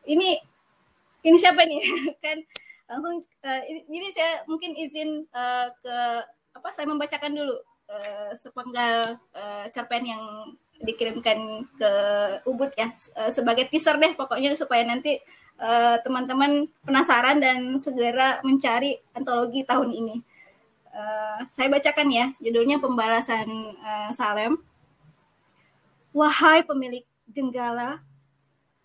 ini 0.04 0.36
ini 1.24 1.36
siapa 1.40 1.64
nih? 1.64 1.80
Kan 2.24 2.44
langsung 2.84 3.24
uh, 3.24 3.62
ini 3.88 4.12
saya 4.12 4.44
mungkin 4.44 4.76
izin 4.76 5.24
uh, 5.32 5.72
ke 5.80 5.96
apa 6.54 6.68
saya 6.70 6.84
membacakan 6.86 7.32
dulu 7.32 7.56
uh, 7.88 8.30
sepenggal 8.36 9.16
uh, 9.32 9.66
cerpen 9.72 10.04
yang 10.04 10.22
dikirimkan 10.84 11.64
ke 11.80 11.92
Ubud 12.44 12.74
ya 12.76 12.92
sebagai 13.30 13.70
teaser 13.70 13.96
deh 13.96 14.12
pokoknya 14.18 14.52
supaya 14.58 14.82
nanti 14.84 15.16
teman-teman 16.02 16.66
uh, 16.66 16.70
penasaran 16.82 17.38
dan 17.38 17.78
segera 17.78 18.42
mencari 18.42 18.98
antologi 19.14 19.62
tahun 19.62 19.94
ini. 19.94 20.16
Uh, 20.94 21.42
saya 21.50 21.66
bacakan 21.70 22.08
ya, 22.10 22.26
judulnya 22.38 22.78
Pembalasan 22.78 23.48
uh, 23.78 24.10
Salem. 24.14 24.58
Wahai 26.14 26.62
pemilik 26.62 27.02
jenggala, 27.26 27.98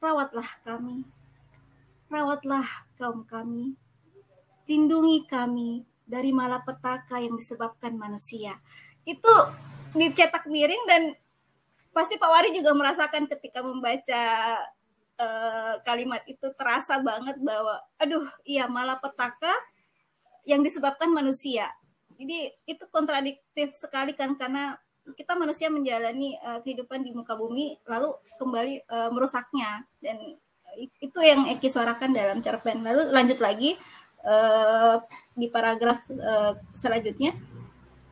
rawatlah 0.02 0.50
kami, 0.66 1.06
rawatlah 2.10 2.66
kaum 2.98 3.22
kami, 3.30 3.78
lindungi 4.66 5.30
kami 5.30 5.86
dari 6.10 6.34
malapetaka 6.34 7.22
yang 7.22 7.38
disebabkan 7.38 7.94
manusia. 7.94 8.58
Itu 9.06 9.30
dicetak 9.94 10.50
miring 10.50 10.84
dan 10.90 11.02
pasti 11.94 12.18
Pak 12.18 12.30
Wari 12.30 12.50
juga 12.54 12.74
merasakan 12.74 13.30
ketika 13.30 13.62
membaca 13.62 14.24
uh, 15.20 15.76
kalimat 15.84 16.24
itu 16.26 16.48
terasa 16.56 16.98
banget 17.04 17.36
bahwa 17.44 17.84
aduh 18.00 18.26
iya 18.48 18.66
malapetaka 18.66 19.52
yang 20.48 20.64
disebabkan 20.64 21.12
manusia. 21.12 21.68
Jadi 22.16 22.52
itu 22.66 22.84
kontradiktif 22.90 23.76
sekali 23.76 24.16
kan 24.16 24.36
karena 24.40 24.80
kita 25.16 25.36
manusia 25.36 25.68
menjalani 25.70 26.40
uh, 26.42 26.60
kehidupan 26.64 27.04
di 27.04 27.12
muka 27.12 27.36
bumi 27.36 27.78
lalu 27.86 28.16
kembali 28.40 28.88
uh, 28.88 29.10
merusaknya 29.14 29.86
dan 30.02 30.18
itu 30.78 31.20
yang 31.20 31.50
Eki 31.50 31.68
suarakan 31.68 32.14
dalam 32.14 32.40
cerpen. 32.40 32.86
Lalu 32.86 33.10
lanjut 33.10 33.40
lagi 33.42 33.76
uh, 34.24 35.02
di 35.34 35.48
paragraf 35.50 36.04
uh, 36.12 36.56
selanjutnya 36.76 37.34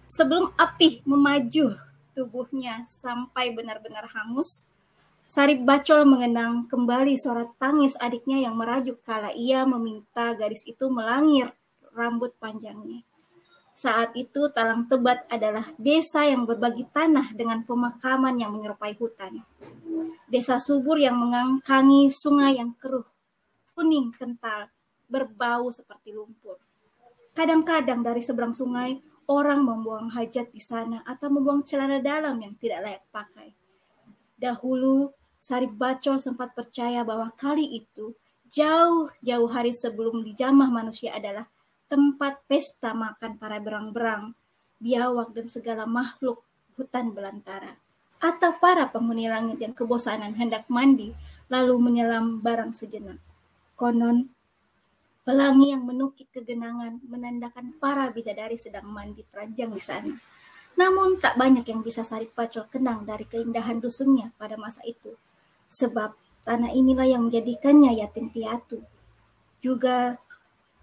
sebelum 0.08 0.56
api 0.56 1.04
memaju 1.04 1.76
tubuhnya 2.16 2.82
sampai 2.88 3.54
benar-benar 3.54 4.08
hangus 4.10 4.72
Sarip 5.28 5.68
Bacol 5.68 6.08
mengenang 6.08 6.72
kembali 6.72 7.20
suara 7.20 7.44
tangis 7.60 8.00
adiknya 8.00 8.48
yang 8.48 8.56
merajuk 8.56 9.04
kala 9.04 9.36
ia 9.36 9.68
meminta 9.68 10.32
gadis 10.32 10.64
itu 10.64 10.88
melangir 10.88 11.52
rambut 11.92 12.32
panjangnya. 12.40 13.04
Saat 13.76 14.16
itu 14.16 14.48
Talang 14.56 14.88
Tebat 14.88 15.28
adalah 15.28 15.76
desa 15.76 16.24
yang 16.24 16.48
berbagi 16.48 16.88
tanah 16.96 17.36
dengan 17.36 17.60
pemakaman 17.68 18.40
yang 18.40 18.56
menyerupai 18.56 18.96
hutan. 18.96 19.44
Desa 20.32 20.64
subur 20.64 20.96
yang 20.96 21.20
mengangkangi 21.20 22.08
sungai 22.08 22.64
yang 22.64 22.72
keruh, 22.80 23.06
kuning 23.76 24.16
kental, 24.16 24.72
berbau 25.12 25.68
seperti 25.68 26.16
lumpur. 26.16 26.56
Kadang-kadang 27.36 28.00
dari 28.00 28.24
seberang 28.24 28.56
sungai, 28.56 29.04
orang 29.28 29.60
membuang 29.60 30.08
hajat 30.08 30.56
di 30.56 30.64
sana 30.64 31.04
atau 31.04 31.28
membuang 31.28 31.68
celana 31.68 32.00
dalam 32.00 32.40
yang 32.40 32.56
tidak 32.56 32.80
layak 32.80 33.04
pakai. 33.12 33.52
Dahulu, 34.38 35.17
Sarip 35.48 35.80
Bacol 35.80 36.20
sempat 36.20 36.52
percaya 36.52 37.08
bahwa 37.08 37.32
kali 37.40 37.80
itu, 37.80 38.12
jauh-jauh 38.52 39.48
hari 39.48 39.72
sebelum 39.72 40.20
dijamah 40.28 40.68
manusia 40.68 41.16
adalah 41.16 41.48
tempat 41.88 42.44
pesta 42.52 42.92
makan 42.92 43.40
para 43.40 43.56
berang-berang, 43.64 44.36
biawak 44.84 45.32
dan 45.32 45.48
segala 45.48 45.88
makhluk 45.88 46.44
hutan 46.76 47.16
belantara. 47.16 47.80
Atau 48.20 48.60
para 48.60 48.92
penghuni 48.92 49.32
langit 49.32 49.64
yang 49.64 49.72
kebosanan 49.72 50.36
hendak 50.36 50.68
mandi, 50.68 51.16
lalu 51.48 51.80
menyelam 51.80 52.44
barang 52.44 52.76
sejenak. 52.76 53.16
Konon, 53.80 54.28
Pelangi 55.24 55.72
yang 55.76 55.84
menukik 55.88 56.28
kegenangan 56.32 57.04
menandakan 57.08 57.76
para 57.80 58.12
bidadari 58.12 58.60
sedang 58.60 58.88
mandi 58.88 59.24
teranjang 59.28 59.72
di 59.72 59.80
sana. 59.84 60.16
Namun 60.76 61.20
tak 61.20 61.40
banyak 61.40 61.68
yang 61.68 61.84
bisa 61.84 62.04
Sarip 62.04 62.32
Pacol 62.36 62.68
kenang 62.68 63.04
dari 63.04 63.24
keindahan 63.28 63.80
dusunnya 63.80 64.32
pada 64.40 64.56
masa 64.56 64.84
itu. 64.88 65.16
Sebab 65.68 66.16
tanah 66.48 66.72
inilah 66.72 67.08
yang 67.08 67.28
menjadikannya 67.28 68.00
yatim 68.00 68.32
piatu. 68.32 68.84
Juga 69.60 70.16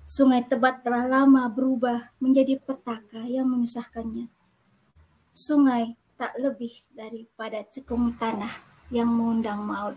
sungai 0.04 0.44
Tebat 0.44 0.84
telah 0.84 1.08
lama 1.08 1.48
berubah 1.48 2.12
menjadi 2.20 2.60
petaka 2.60 3.24
yang 3.24 3.48
menyusahkannya. 3.48 4.28
Sungai 5.32 5.96
tak 6.14 6.36
lebih 6.38 6.84
daripada 6.94 7.64
cekung 7.72 8.14
tanah 8.14 8.52
yang 8.92 9.08
mengundang 9.10 9.64
maut. 9.64 9.96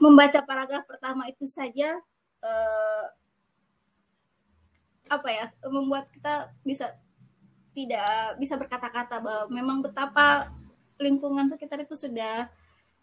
Membaca 0.00 0.40
paragraf 0.42 0.88
pertama 0.88 1.28
itu 1.28 1.44
saja 1.44 2.00
uh, 2.40 3.04
apa 5.10 5.28
ya 5.28 5.46
membuat 5.66 6.06
kita 6.14 6.54
bisa 6.62 6.94
tidak 7.74 8.38
bisa 8.38 8.54
berkata-kata 8.54 9.18
bahwa 9.18 9.44
memang 9.50 9.78
betapa 9.82 10.50
lingkungan 10.98 11.50
sekitar 11.50 11.82
itu 11.82 11.98
sudah 11.98 12.46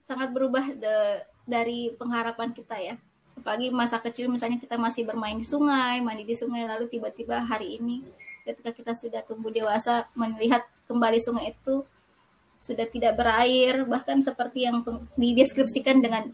sangat 0.07 0.31
berubah 0.31 0.71
de, 0.71 0.95
dari 1.43 1.91
pengharapan 1.99 2.55
kita 2.55 2.79
ya 2.79 2.95
apalagi 3.35 3.67
masa 3.75 3.99
kecil 3.99 4.31
misalnya 4.31 4.55
kita 4.55 4.79
masih 4.79 5.03
bermain 5.03 5.35
di 5.35 5.43
sungai 5.43 5.99
mandi 5.99 6.23
di 6.23 6.33
sungai 6.33 6.63
lalu 6.63 6.87
tiba-tiba 6.87 7.43
hari 7.43 7.75
ini 7.75 8.07
ketika 8.47 8.71
kita 8.71 8.95
sudah 8.95 9.19
tumbuh 9.27 9.51
dewasa 9.51 10.07
melihat 10.15 10.63
kembali 10.87 11.19
sungai 11.19 11.51
itu 11.51 11.83
sudah 12.57 12.87
tidak 12.89 13.19
berair 13.19 13.83
bahkan 13.85 14.17
seperti 14.23 14.65
yang 14.65 14.81
dideskripsikan 15.19 15.99
dengan 15.99 16.31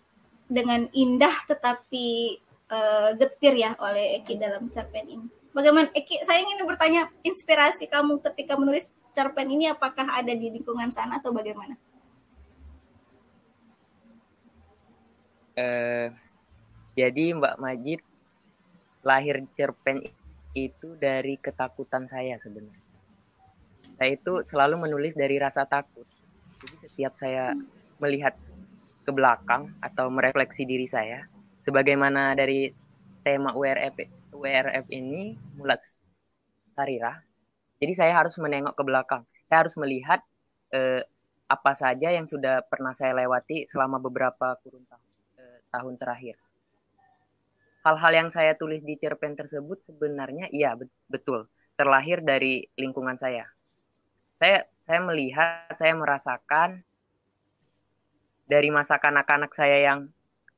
dengan 0.48 0.88
indah 0.94 1.34
tetapi 1.50 2.40
uh, 2.72 3.10
getir 3.18 3.54
ya 3.58 3.76
oleh 3.80 4.22
Eki 4.22 4.40
dalam 4.40 4.72
cerpen 4.72 5.06
ini. 5.08 5.28
Bagaimana 5.54 5.92
Eki? 5.92 6.24
Saya 6.24 6.42
ingin 6.42 6.64
bertanya 6.64 7.12
inspirasi 7.22 7.86
kamu 7.92 8.24
ketika 8.32 8.56
menulis 8.56 8.90
cerpen 9.14 9.50
ini 9.52 9.70
apakah 9.70 10.08
ada 10.10 10.34
di 10.34 10.50
lingkungan 10.50 10.90
sana 10.90 11.20
atau 11.22 11.36
bagaimana? 11.36 11.78
Uh, 15.54 16.10
jadi 16.94 17.34
Mbak 17.38 17.56
Majid 17.62 18.02
lahir 19.06 19.44
cerpen 19.54 20.02
itu 20.54 20.94
dari 20.98 21.38
ketakutan 21.42 22.06
saya 22.06 22.38
sebenarnya. 22.38 22.82
Saya 23.98 24.18
itu 24.18 24.42
selalu 24.46 24.90
menulis 24.90 25.14
dari 25.14 25.38
rasa 25.38 25.66
takut. 25.66 26.06
Jadi 26.62 26.76
setiap 26.90 27.14
saya 27.14 27.54
melihat 28.02 28.34
ke 29.04 29.12
belakang 29.12 29.74
atau 29.84 30.08
merefleksi 30.08 30.64
diri 30.64 30.88
saya, 30.88 31.28
sebagaimana 31.68 32.34
dari 32.34 32.72
tema 33.22 33.52
URF 33.52 34.00
URF 34.32 34.86
ini 34.90 35.38
mulat 35.60 35.80
sarira. 36.74 37.22
Jadi 37.78 37.94
saya 37.94 38.16
harus 38.16 38.36
menengok 38.40 38.80
ke 38.80 38.84
belakang. 38.84 39.24
Saya 39.46 39.68
harus 39.68 39.76
melihat 39.76 40.24
eh, 40.72 41.04
apa 41.48 41.72
saja 41.76 42.10
yang 42.10 42.26
sudah 42.26 42.64
pernah 42.66 42.96
saya 42.96 43.14
lewati 43.14 43.68
selama 43.68 44.00
beberapa 44.00 44.58
kurun 44.64 44.88
tahun, 44.88 45.13
tahun 45.74 45.98
terakhir. 45.98 46.38
Hal-hal 47.84 48.14
yang 48.14 48.30
saya 48.30 48.54
tulis 48.54 48.80
di 48.86 48.96
cerpen 48.96 49.34
tersebut 49.34 49.82
sebenarnya 49.82 50.48
iya 50.54 50.78
betul 51.10 51.50
terlahir 51.74 52.22
dari 52.22 52.70
lingkungan 52.78 53.18
saya. 53.18 53.50
Saya 54.38 54.70
saya 54.80 55.00
melihat, 55.02 55.74
saya 55.74 55.94
merasakan 55.98 56.86
dari 58.46 58.70
masa 58.70 59.00
kanak-kanak 59.02 59.52
saya 59.56 59.82
yang 59.82 60.00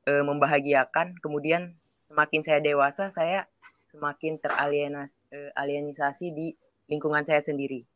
e, 0.04 0.12
membahagiakan. 0.22 1.16
Kemudian 1.22 1.74
semakin 2.06 2.42
saya 2.44 2.60
dewasa, 2.60 3.08
saya 3.08 3.48
semakin 3.88 4.42
teralienisasi 4.42 6.26
di 6.34 6.52
lingkungan 6.90 7.24
saya 7.24 7.40
sendiri. 7.40 7.86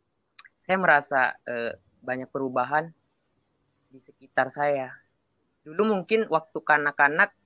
Saya 0.62 0.78
merasa 0.78 1.36
e, 1.44 1.76
banyak 2.00 2.30
perubahan 2.30 2.90
di 3.90 3.98
sekitar 3.98 4.48
saya. 4.48 4.94
Dulu 5.60 5.82
mungkin 5.92 6.24
waktu 6.32 6.58
kanak-kanak 6.64 7.36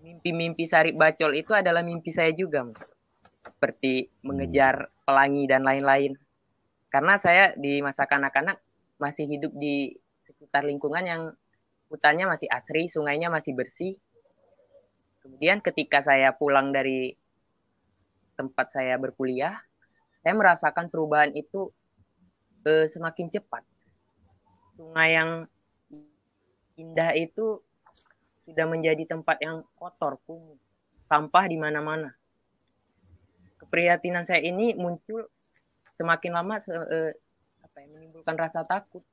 mimpi-mimpi 0.00 0.64
Sarip 0.64 0.96
Bacol 0.96 1.36
itu 1.36 1.52
adalah 1.52 1.84
mimpi 1.84 2.08
saya 2.14 2.32
juga, 2.32 2.64
seperti 3.44 4.08
mengejar 4.24 4.88
pelangi 5.04 5.44
dan 5.50 5.66
lain-lain. 5.66 6.16
Karena 6.88 7.18
saya 7.20 7.54
di 7.54 7.82
masa 7.84 8.06
kanak-kanak 8.06 8.58
masih 8.96 9.26
hidup 9.26 9.52
di 9.54 9.94
sekitar 10.24 10.66
lingkungan 10.66 11.04
yang 11.04 11.22
hutannya 11.90 12.30
masih 12.30 12.46
asri, 12.48 12.86
sungainya 12.86 13.28
masih 13.28 13.52
bersih. 13.58 13.98
Kemudian 15.20 15.60
ketika 15.60 16.00
saya 16.00 16.32
pulang 16.32 16.72
dari 16.72 17.12
tempat 18.38 18.72
saya 18.72 18.96
berkuliah, 18.96 19.52
saya 20.24 20.32
merasakan 20.32 20.88
perubahan 20.88 21.34
itu 21.36 21.74
eh, 22.64 22.88
semakin 22.88 23.28
cepat. 23.28 23.66
Sungai 24.80 25.12
yang 25.12 25.44
indah 26.80 27.12
itu 27.12 27.60
sudah 28.48 28.66
menjadi 28.66 29.04
tempat 29.06 29.38
yang 29.44 29.62
kotor, 29.76 30.18
kumuh, 30.26 30.58
sampah 31.06 31.44
di 31.46 31.56
mana-mana. 31.60 32.10
Keprihatinan 33.60 34.24
saya 34.24 34.40
ini 34.40 34.74
muncul 34.74 35.28
semakin 36.00 36.32
lama 36.32 36.56
eh, 36.58 37.12
apa 37.60 37.76
ya, 37.84 37.86
menimbulkan 37.92 38.34
rasa 38.34 38.64
takut. 38.64 39.04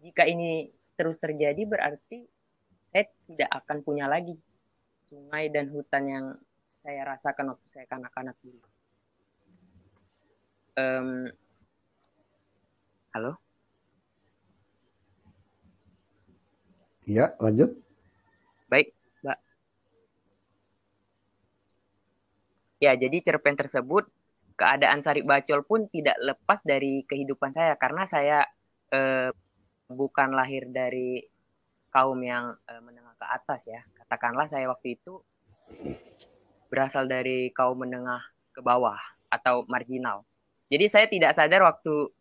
Jika 0.00 0.24
ini 0.24 0.72
terus 0.98 1.20
terjadi 1.20 1.62
berarti 1.68 2.26
saya 2.90 3.06
tidak 3.28 3.50
akan 3.62 3.84
punya 3.84 4.08
lagi 4.08 4.40
sungai 5.12 5.52
dan 5.52 5.68
hutan 5.70 6.04
yang 6.08 6.26
saya 6.82 7.04
rasakan 7.04 7.54
waktu 7.54 7.66
saya 7.68 7.86
kanak-kanak 7.86 8.34
dulu. 8.40 8.60
Um, 10.78 11.28
halo? 13.12 13.47
Iya, 17.08 17.32
lanjut. 17.40 17.72
Baik, 18.68 18.92
Mbak. 19.24 19.38
Ya, 22.84 22.92
jadi 23.00 23.16
cerpen 23.24 23.56
tersebut 23.56 24.04
keadaan 24.60 25.00
Sari 25.00 25.24
Bacol 25.24 25.64
pun 25.64 25.88
tidak 25.88 26.20
lepas 26.20 26.60
dari 26.68 27.08
kehidupan 27.08 27.56
saya 27.56 27.80
karena 27.80 28.04
saya 28.04 28.44
eh, 28.92 29.32
bukan 29.88 30.36
lahir 30.36 30.68
dari 30.68 31.24
kaum 31.88 32.20
yang 32.20 32.52
eh, 32.68 32.82
menengah 32.84 33.16
ke 33.16 33.24
atas 33.24 33.64
ya. 33.72 33.80
Katakanlah 33.96 34.44
saya 34.44 34.68
waktu 34.68 35.00
itu 35.00 35.24
berasal 36.68 37.08
dari 37.08 37.48
kaum 37.56 37.80
menengah 37.80 38.20
ke 38.52 38.60
bawah 38.60 39.00
atau 39.32 39.64
marginal. 39.64 40.28
Jadi 40.68 40.84
saya 40.92 41.06
tidak 41.08 41.32
sadar 41.32 41.64
waktu 41.64 42.12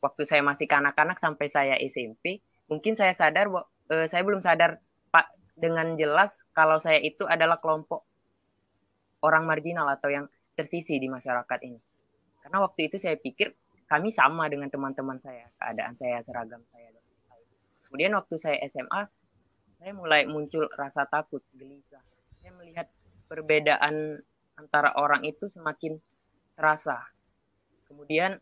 waktu 0.00 0.22
saya 0.24 0.40
masih 0.40 0.64
kanak-kanak 0.64 1.20
sampai 1.20 1.52
saya 1.52 1.76
SMP, 1.76 2.40
mungkin 2.72 2.96
saya 2.96 3.12
sadar 3.12 3.52
uh, 3.90 4.06
saya 4.06 4.22
belum 4.24 4.40
sadar 4.40 4.80
Pak 5.10 5.34
dengan 5.58 5.96
jelas 5.98 6.38
kalau 6.56 6.78
saya 6.78 7.00
itu 7.00 7.26
adalah 7.26 7.58
kelompok 7.58 8.04
orang 9.24 9.48
marginal 9.48 9.88
atau 9.88 10.12
yang 10.12 10.26
tersisi 10.54 11.00
di 11.00 11.08
masyarakat 11.08 11.58
ini. 11.64 11.80
Karena 12.44 12.60
waktu 12.60 12.92
itu 12.92 13.00
saya 13.00 13.16
pikir 13.16 13.56
kami 13.88 14.12
sama 14.12 14.48
dengan 14.52 14.68
teman-teman 14.68 15.16
saya, 15.20 15.48
keadaan 15.56 15.96
saya, 15.96 16.20
seragam 16.20 16.60
saya. 16.72 16.92
Kemudian 17.88 18.10
waktu 18.18 18.34
saya 18.34 18.58
SMA, 18.66 19.06
saya 19.78 19.92
mulai 19.94 20.26
muncul 20.26 20.66
rasa 20.74 21.06
takut, 21.06 21.46
gelisah. 21.54 22.02
Saya 22.42 22.50
melihat 22.58 22.90
perbedaan 23.30 24.18
antara 24.58 24.98
orang 24.98 25.22
itu 25.22 25.46
semakin 25.46 26.02
terasa. 26.58 27.06
Kemudian 27.86 28.34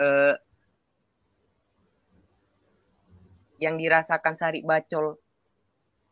eh, 0.00 0.34
yang 3.64 3.80
dirasakan 3.80 4.36
Sari 4.36 4.60
Bacol 4.60 5.16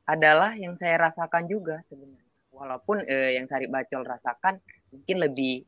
adalah 0.08 0.56
yang 0.56 0.74
saya 0.74 0.96
rasakan 0.96 1.44
juga 1.46 1.84
sebenarnya. 1.84 2.32
Walaupun 2.52 3.04
eh, 3.04 3.36
yang 3.36 3.44
Sari 3.44 3.68
Bacol 3.68 4.08
rasakan 4.08 4.56
mungkin 4.88 5.16
lebih 5.20 5.62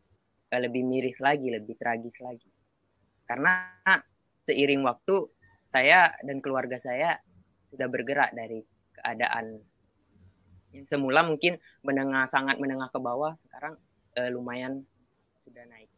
eh, 0.48 0.60
lebih 0.64 0.82
miris 0.82 1.20
lagi, 1.20 1.52
lebih 1.52 1.76
tragis 1.76 2.16
lagi. 2.24 2.48
Karena 3.28 3.68
seiring 4.48 4.84
waktu 4.84 5.28
saya 5.68 6.12
dan 6.24 6.40
keluarga 6.40 6.80
saya 6.80 7.20
sudah 7.72 7.88
bergerak 7.88 8.32
dari 8.36 8.62
keadaan 8.94 9.58
yang 10.74 10.86
semula 10.90 11.22
mungkin 11.22 11.54
menengah 11.86 12.26
sangat 12.26 12.58
menengah 12.58 12.90
ke 12.90 12.98
bawah, 12.98 13.38
sekarang 13.38 13.78
eh, 14.18 14.30
lumayan 14.34 14.82
sudah 15.46 15.62
naik. 15.70 15.93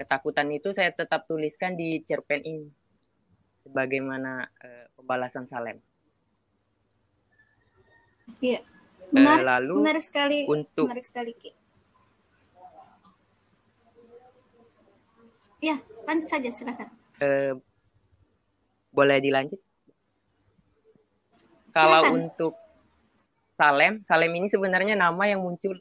Ketakutan 0.00 0.48
itu 0.50 0.72
saya 0.72 0.90
tetap 0.90 1.28
tuliskan 1.28 1.76
di 1.76 2.00
cerpen 2.08 2.40
ini 2.40 2.68
sebagaimana 3.64 4.48
uh, 4.48 4.86
pembalasan 4.96 5.44
Salem. 5.44 5.76
Iya. 8.40 8.64
Menarik, 9.10 9.42
uh, 9.42 9.46
lalu 9.58 9.74
menarik 9.82 10.04
sekali 10.06 10.46
untuk 10.46 10.86
menarik 10.86 11.04
sekali 11.04 11.34
Ki. 11.34 11.50
Ya, 15.60 15.76
lanjut 16.08 16.28
saja 16.30 16.48
silakan. 16.48 16.88
Uh, 17.20 17.60
boleh 18.94 19.20
dilanjut? 19.20 19.60
Silakan. 19.60 19.68
Kalau 21.74 22.00
untuk 22.16 22.54
Salem, 23.52 24.00
Salem 24.08 24.32
ini 24.40 24.48
sebenarnya 24.48 24.96
nama 24.96 25.28
yang 25.28 25.44
muncul 25.44 25.76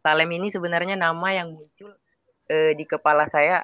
Salem 0.00 0.30
ini 0.32 0.48
sebenarnya 0.48 0.96
nama 0.96 1.28
yang 1.32 1.52
muncul 1.52 1.92
eh, 2.50 2.74
di 2.74 2.82
kepala 2.82 3.30
saya 3.30 3.62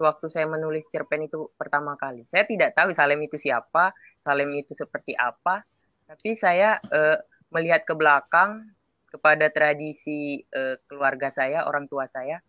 waktu 0.00 0.26
saya 0.26 0.48
menulis 0.50 0.88
cerpen 0.90 1.28
itu 1.28 1.52
pertama 1.54 1.94
kali. 1.94 2.26
Saya 2.26 2.42
tidak 2.48 2.74
tahu 2.74 2.90
Salem 2.90 3.22
itu 3.22 3.38
siapa, 3.38 3.94
Salem 4.24 4.50
itu 4.58 4.74
seperti 4.74 5.14
apa, 5.14 5.62
tapi 6.08 6.34
saya 6.34 6.80
eh, 6.90 7.20
melihat 7.52 7.86
ke 7.86 7.94
belakang 7.94 8.74
kepada 9.12 9.52
tradisi 9.52 10.42
eh, 10.42 10.76
keluarga 10.90 11.30
saya, 11.30 11.68
orang 11.68 11.86
tua 11.86 12.10
saya, 12.10 12.42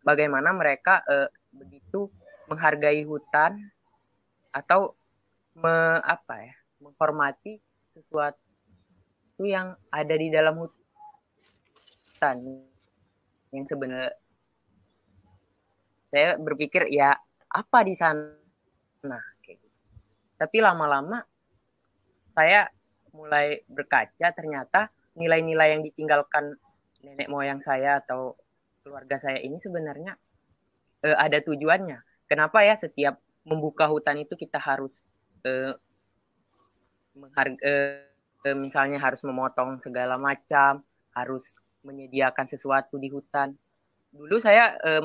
bagaimana 0.00 0.54
mereka 0.56 1.04
eh, 1.04 1.28
begitu 1.52 2.08
menghargai 2.46 3.02
hutan 3.04 3.58
atau 4.54 4.96
me, 5.58 6.00
apa 6.00 6.46
ya, 6.46 6.54
menghormati 6.80 7.60
sesuatu 7.92 8.40
yang 9.44 9.76
ada 9.92 10.14
di 10.16 10.32
dalam 10.32 10.56
hutan 10.56 12.36
yang 13.52 13.64
sebenarnya 13.68 14.16
saya 16.16 16.40
berpikir 16.40 16.88
ya 16.88 17.12
apa 17.52 17.78
di 17.84 17.92
sana? 17.92 19.20
Kayak 19.44 19.60
gitu. 19.60 19.76
tapi 20.40 20.64
lama-lama 20.64 21.20
saya 22.32 22.72
mulai 23.12 23.60
berkaca 23.68 24.32
ternyata 24.32 24.88
nilai-nilai 25.12 25.76
yang 25.76 25.84
ditinggalkan 25.84 26.56
nenek 27.04 27.28
moyang 27.28 27.60
saya 27.60 28.00
atau 28.00 28.36
keluarga 28.80 29.20
saya 29.20 29.44
ini 29.44 29.60
sebenarnya 29.60 30.16
uh, 31.04 31.16
ada 31.20 31.44
tujuannya. 31.44 32.00
Kenapa 32.24 32.64
ya 32.64 32.80
setiap 32.80 33.20
membuka 33.44 33.86
hutan 33.86 34.24
itu 34.24 34.34
kita 34.40 34.56
harus 34.56 35.04
uh, 35.44 35.76
mengharga, 37.12 38.04
uh, 38.48 38.56
misalnya 38.56 38.96
harus 39.00 39.20
memotong 39.20 39.84
segala 39.84 40.16
macam 40.16 40.80
harus 41.12 41.56
menyediakan 41.84 42.48
sesuatu 42.48 42.96
di 42.96 43.12
hutan. 43.12 43.52
Dulu 44.12 44.36
saya 44.40 44.76
uh, 44.80 45.00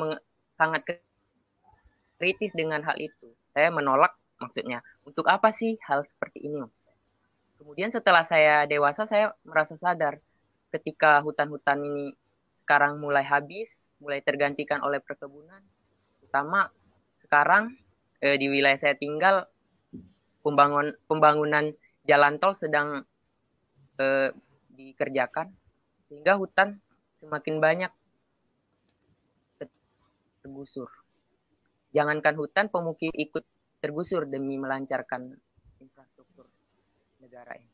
sangat 0.62 1.02
kritis 2.22 2.54
dengan 2.54 2.86
hal 2.86 2.94
itu. 3.02 3.34
Saya 3.58 3.74
menolak 3.74 4.14
maksudnya. 4.38 4.86
Untuk 5.02 5.26
apa 5.26 5.50
sih 5.50 5.82
hal 5.90 6.06
seperti 6.06 6.46
ini 6.46 6.62
maksudnya? 6.62 6.94
Kemudian 7.58 7.90
setelah 7.90 8.22
saya 8.22 8.70
dewasa 8.70 9.10
saya 9.10 9.34
merasa 9.42 9.74
sadar 9.74 10.22
ketika 10.70 11.18
hutan-hutan 11.26 11.82
ini 11.82 12.14
sekarang 12.62 13.02
mulai 13.02 13.26
habis, 13.26 13.90
mulai 13.98 14.22
tergantikan 14.22 14.86
oleh 14.86 15.02
perkebunan. 15.02 15.66
Terutama 16.22 16.70
sekarang 17.18 17.74
eh, 18.22 18.38
di 18.38 18.46
wilayah 18.54 18.78
saya 18.78 18.94
tinggal 18.94 19.50
pembangun 20.46 20.94
pembangunan 21.10 21.74
jalan 22.06 22.38
tol 22.38 22.54
sedang 22.54 23.02
eh, 23.98 24.30
dikerjakan 24.74 25.50
sehingga 26.10 26.38
hutan 26.38 26.82
semakin 27.18 27.62
banyak 27.62 27.92
tergusur. 30.42 30.90
Jangankan 31.94 32.36
hutan, 32.36 32.66
pemukim 32.68 33.14
ikut 33.14 33.46
tergusur 33.82 34.26
demi 34.26 34.58
melancarkan 34.58 35.38
infrastruktur 35.82 36.50
negara 37.22 37.58
ini. 37.58 37.72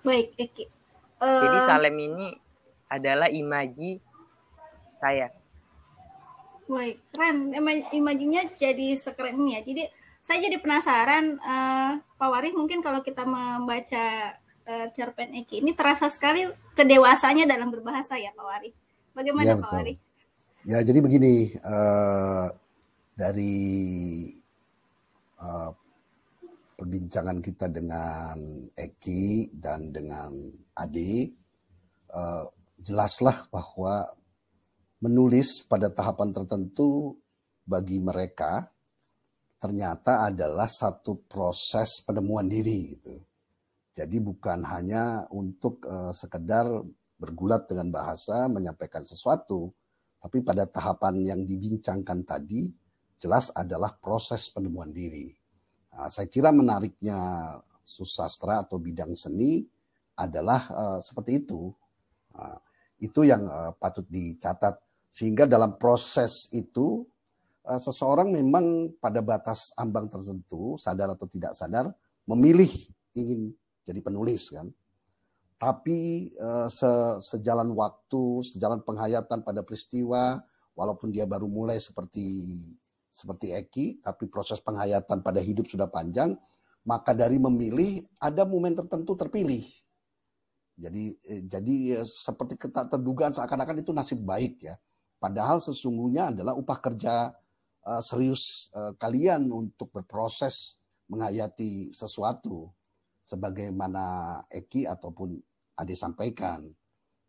Baik, 0.00 0.32
Eki. 0.38 0.64
Uh... 1.20 1.42
Jadi 1.44 1.58
Salem 1.68 1.96
ini 2.00 2.26
adalah 2.88 3.28
imaji 3.28 4.00
saya. 4.98 5.28
Baik, 6.70 7.02
keren. 7.12 7.52
Imajinya 7.90 8.42
jadi 8.56 8.94
sekeren 8.96 9.36
ini 9.42 9.58
ya. 9.58 9.60
Jadi 9.66 9.82
saya 10.20 10.38
jadi 10.40 10.56
penasaran, 10.62 11.40
uh, 11.40 11.98
Pak 11.98 12.28
Waris 12.30 12.54
mungkin 12.54 12.84
kalau 12.84 13.02
kita 13.02 13.24
membaca 13.24 14.36
uh, 14.68 14.86
cerpen 14.94 15.34
Eki 15.34 15.64
ini 15.64 15.72
terasa 15.74 16.06
sekali 16.12 16.46
kedewasanya 16.76 17.48
dalam 17.48 17.72
berbahasa 17.72 18.20
ya 18.20 18.30
Pak 18.36 18.46
Waris. 18.46 18.74
Bagaimana 19.14 19.46
ya, 19.46 19.54
Pak 19.58 19.70
Wali? 19.74 19.94
Ya, 20.64 20.78
jadi 20.84 20.98
begini, 21.00 21.56
uh, 21.64 22.46
dari 23.16 23.56
uh, 25.40 25.70
perbincangan 26.76 27.44
kita 27.44 27.68
dengan 27.68 28.36
Eki 28.76 29.52
dan 29.52 29.92
dengan 29.92 30.32
Adi, 30.76 31.28
uh, 32.12 32.44
jelaslah 32.80 33.48
bahwa 33.52 34.08
menulis 35.00 35.64
pada 35.64 35.88
tahapan 35.88 36.32
tertentu 36.32 37.16
bagi 37.64 38.00
mereka 38.00 38.68
ternyata 39.60 40.32
adalah 40.32 40.68
satu 40.68 41.28
proses 41.28 42.00
penemuan 42.00 42.48
diri 42.48 42.96
gitu. 42.96 43.20
Jadi 43.92 44.16
bukan 44.16 44.64
hanya 44.64 45.28
untuk 45.28 45.84
uh, 45.84 46.12
sekedar 46.16 46.64
bergulat 47.20 47.68
dengan 47.68 47.92
bahasa, 47.92 48.48
menyampaikan 48.48 49.04
sesuatu, 49.04 49.68
tapi 50.20 50.40
pada 50.40 50.64
tahapan 50.64 51.20
yang 51.20 51.40
dibincangkan 51.44 52.24
tadi 52.24 52.72
jelas 53.20 53.52
adalah 53.52 53.92
proses 54.00 54.48
penemuan 54.48 54.88
diri. 54.88 55.28
Nah, 55.92 56.08
saya 56.08 56.24
kira 56.32 56.48
menariknya 56.48 57.16
susastra 57.84 58.64
atau 58.64 58.80
bidang 58.80 59.12
seni 59.12 59.60
adalah 60.16 60.60
uh, 60.72 60.98
seperti 61.04 61.44
itu. 61.44 61.68
Nah, 62.32 62.56
itu 63.00 63.20
yang 63.28 63.44
uh, 63.44 63.72
patut 63.76 64.08
dicatat 64.08 64.80
sehingga 65.12 65.44
dalam 65.44 65.76
proses 65.76 66.48
itu 66.56 67.04
uh, 67.68 67.80
seseorang 67.80 68.32
memang 68.32 68.96
pada 68.96 69.20
batas 69.20 69.76
ambang 69.76 70.08
tertentu 70.08 70.76
sadar 70.80 71.12
atau 71.12 71.26
tidak 71.26 71.52
sadar 71.56 71.90
memilih 72.28 72.70
ingin 73.16 73.50
jadi 73.82 74.00
penulis 74.04 74.54
kan 74.54 74.70
tapi 75.60 76.32
uh, 76.40 76.72
se 76.72 76.88
sejalan 77.20 77.76
waktu, 77.76 78.40
sejalan 78.40 78.80
penghayatan 78.80 79.44
pada 79.44 79.60
peristiwa, 79.60 80.40
walaupun 80.72 81.12
dia 81.12 81.28
baru 81.28 81.52
mulai 81.52 81.76
seperti 81.76 82.48
seperti 83.12 83.52
Eki, 83.52 84.00
tapi 84.00 84.24
proses 84.32 84.56
penghayatan 84.64 85.20
pada 85.20 85.36
hidup 85.44 85.68
sudah 85.68 85.92
panjang, 85.92 86.32
maka 86.88 87.12
dari 87.12 87.36
memilih 87.36 88.00
ada 88.16 88.48
momen 88.48 88.72
tertentu 88.72 89.12
terpilih. 89.12 89.60
Jadi 90.80 91.12
eh, 91.28 91.44
jadi 91.44 92.00
eh, 92.00 92.06
seperti 92.08 92.56
terdugaan 92.88 93.36
seakan-akan 93.36 93.84
itu 93.84 93.92
nasib 93.92 94.24
baik 94.24 94.64
ya. 94.64 94.80
Padahal 95.20 95.60
sesungguhnya 95.60 96.32
adalah 96.32 96.56
upah 96.56 96.80
kerja 96.80 97.36
serius 98.00 98.72
kalian 98.96 99.52
untuk 99.52 99.92
berproses 99.92 100.80
menghayati 101.12 101.92
sesuatu 101.92 102.72
sebagaimana 103.20 104.40
Eki 104.48 104.88
ataupun 104.88 105.49
Ade 105.80 105.96
sampaikan. 105.96 106.60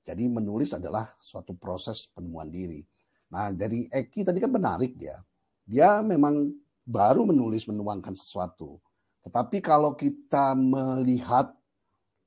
Jadi 0.03 0.27
menulis 0.27 0.75
adalah 0.75 1.07
suatu 1.17 1.55
proses 1.55 2.09
penemuan 2.11 2.51
diri. 2.51 2.83
Nah 3.31 3.55
dari 3.55 3.87
Eki 3.87 4.27
tadi 4.27 4.43
kan 4.43 4.51
menarik 4.51 4.99
dia. 4.99 5.15
Dia 5.63 6.03
memang 6.03 6.51
baru 6.83 7.23
menulis 7.23 7.63
menuangkan 7.69 8.11
sesuatu. 8.11 8.81
Tetapi 9.21 9.61
kalau 9.61 9.93
kita 9.93 10.57
melihat, 10.57 11.53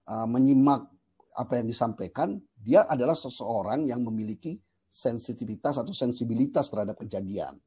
uh, 0.06 0.28
menyimak 0.30 0.86
apa 1.34 1.58
yang 1.58 1.66
disampaikan, 1.66 2.38
dia 2.54 2.86
adalah 2.86 3.18
seseorang 3.18 3.84
yang 3.84 4.00
memiliki 4.06 4.56
sensitivitas 4.86 5.82
atau 5.82 5.90
sensibilitas 5.90 6.70
terhadap 6.70 6.94
kejadian. 7.02 7.58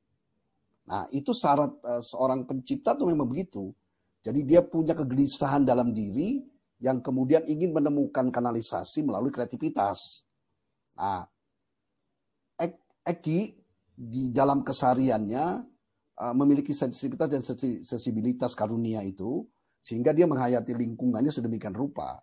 Nah, 0.87 1.03
itu 1.11 1.35
syarat 1.35 1.75
uh, 1.83 1.99
seorang 1.99 2.47
pencipta 2.47 2.95
tuh 2.95 3.11
memang 3.11 3.27
begitu. 3.27 3.75
Jadi 4.23 4.47
dia 4.47 4.63
punya 4.63 4.95
kegelisahan 4.95 5.67
dalam 5.67 5.91
diri 5.91 6.39
yang 6.77 7.01
kemudian 7.01 7.41
ingin 7.49 7.73
menemukan 7.73 8.29
kanalisasi 8.29 9.01
melalui 9.01 9.33
kreativitas. 9.33 10.25
Nah, 10.97 11.25
Eki 13.07 13.39
di 13.95 14.29
dalam 14.35 14.67
kesariannya 14.67 15.45
uh, 16.19 16.35
memiliki 16.35 16.75
sensitivitas 16.75 17.31
dan 17.31 17.41
sensibilitas 17.81 18.51
karunia 18.51 18.99
itu 19.01 19.47
sehingga 19.79 20.11
dia 20.11 20.27
menghayati 20.27 20.75
lingkungannya 20.75 21.31
sedemikian 21.31 21.71
rupa. 21.71 22.19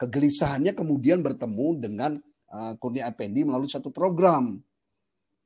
Kegelisahannya 0.00 0.72
kemudian 0.72 1.20
bertemu 1.20 1.68
dengan 1.76 2.16
uh, 2.48 2.72
Kurnia 2.80 3.12
Effendi 3.12 3.44
melalui 3.44 3.68
satu 3.68 3.92
program. 3.92 4.56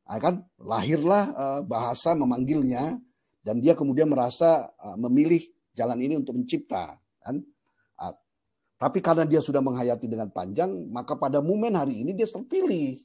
Nah, 0.06 0.18
kan 0.22 0.46
lahirlah 0.62 1.24
uh, 1.34 1.60
bahasa 1.66 2.14
memanggilnya 2.14 2.94
dan 3.42 3.58
dia 3.58 3.72
kemudian 3.72 4.04
merasa 4.04 4.68
memilih 5.00 5.40
jalan 5.72 5.96
ini 5.96 6.14
untuk 6.20 6.36
mencipta 6.36 6.92
kan. 7.24 7.40
Tapi 8.80 9.04
karena 9.04 9.28
dia 9.28 9.44
sudah 9.44 9.60
menghayati 9.60 10.08
dengan 10.08 10.32
panjang, 10.32 10.88
maka 10.88 11.12
pada 11.20 11.44
momen 11.44 11.76
hari 11.76 12.00
ini 12.00 12.16
dia 12.16 12.24
terpilih. 12.24 12.96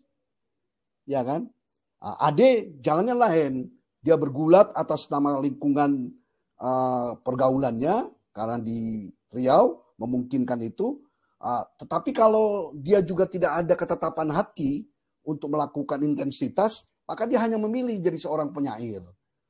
Ya 1.03 1.19
kan? 1.27 1.51
Uh, 1.99 2.15
Ade 2.23 2.79
jalannya 2.79 3.15
lain. 3.15 3.53
Dia 3.99 4.15
bergulat 4.15 4.71
atas 4.71 5.11
nama 5.11 5.35
lingkungan 5.43 6.15
uh, 6.63 7.19
pergaulannya 7.19 8.07
karena 8.31 8.57
di 8.63 9.11
Riau 9.35 9.83
memungkinkan 9.99 10.63
itu 10.63 11.05
Uh, 11.45 11.61
tetapi 11.77 12.15
kalau 12.15 12.73
dia 12.79 13.03
juga 13.03 13.29
tidak 13.29 13.61
ada 13.61 13.73
ketetapan 13.75 14.33
hati 14.33 14.87
untuk 15.21 15.53
melakukan 15.53 16.01
intensitas, 16.01 16.89
maka 17.05 17.29
dia 17.29 17.37
hanya 17.43 17.59
memilih 17.61 18.01
jadi 18.01 18.17
seorang 18.17 18.49
penyair. 18.49 19.05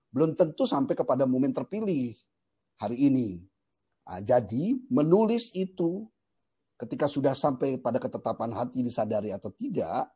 Belum 0.09 0.35
tentu 0.35 0.67
sampai 0.67 0.91
kepada 0.91 1.23
momen 1.29 1.55
terpilih 1.55 2.11
hari 2.81 2.97
ini. 2.99 3.47
Uh, 4.03 4.19
jadi 4.19 4.75
menulis 4.89 5.53
itu 5.53 6.03
ketika 6.75 7.07
sudah 7.07 7.31
sampai 7.31 7.79
pada 7.79 7.99
ketetapan 7.99 8.51
hati 8.51 8.83
disadari 8.83 9.31
atau 9.31 9.51
tidak, 9.51 10.11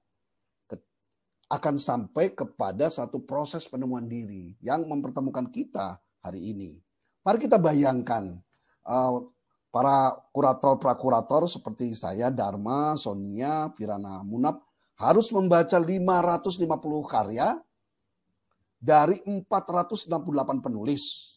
akan 1.49 1.81
sampai 1.81 2.37
kepada 2.37 2.93
satu 2.93 3.25
proses 3.25 3.65
penemuan 3.65 4.05
diri 4.05 4.53
yang 4.61 4.85
mempertemukan 4.85 5.49
kita 5.49 5.97
hari 6.21 6.53
ini. 6.53 6.77
Mari 7.25 7.41
kita 7.41 7.57
bayangkan 7.57 8.37
uh, 8.85 9.17
para 9.73 10.13
kurator 10.29 10.77
prakurator 10.77 11.49
seperti 11.49 11.97
saya 11.97 12.29
Dharma, 12.29 12.93
Sonia, 12.93 13.73
Pirana 13.73 14.21
Munap 14.21 14.61
harus 15.01 15.33
membaca 15.33 15.73
550 15.81 16.69
karya 17.09 17.57
dari 18.77 19.17
468 19.25 20.05
penulis. 20.61 21.33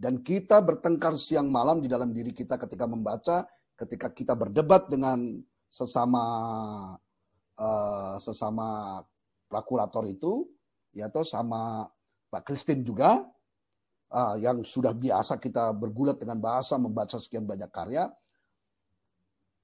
Dan 0.00 0.24
kita 0.24 0.64
bertengkar 0.64 1.12
siang 1.16 1.52
malam 1.52 1.84
di 1.84 1.88
dalam 1.88 2.12
diri 2.12 2.32
kita 2.32 2.56
ketika 2.56 2.88
membaca, 2.88 3.44
ketika 3.80 4.12
kita 4.12 4.36
berdebat 4.36 4.92
dengan 4.92 5.40
sesama 5.72 6.24
uh, 7.56 8.14
sesama 8.20 9.00
prakurator 9.48 10.04
itu, 10.04 10.44
ya 10.92 11.08
atau 11.08 11.24
sama 11.24 11.88
Pak 12.28 12.44
Kristin 12.44 12.84
juga, 12.84 13.24
uh, 14.12 14.36
yang 14.36 14.60
sudah 14.60 14.92
biasa 14.92 15.40
kita 15.40 15.72
bergulat 15.72 16.20
dengan 16.20 16.36
bahasa 16.36 16.76
membaca 16.76 17.16
sekian 17.16 17.48
banyak 17.48 17.72
karya, 17.72 18.04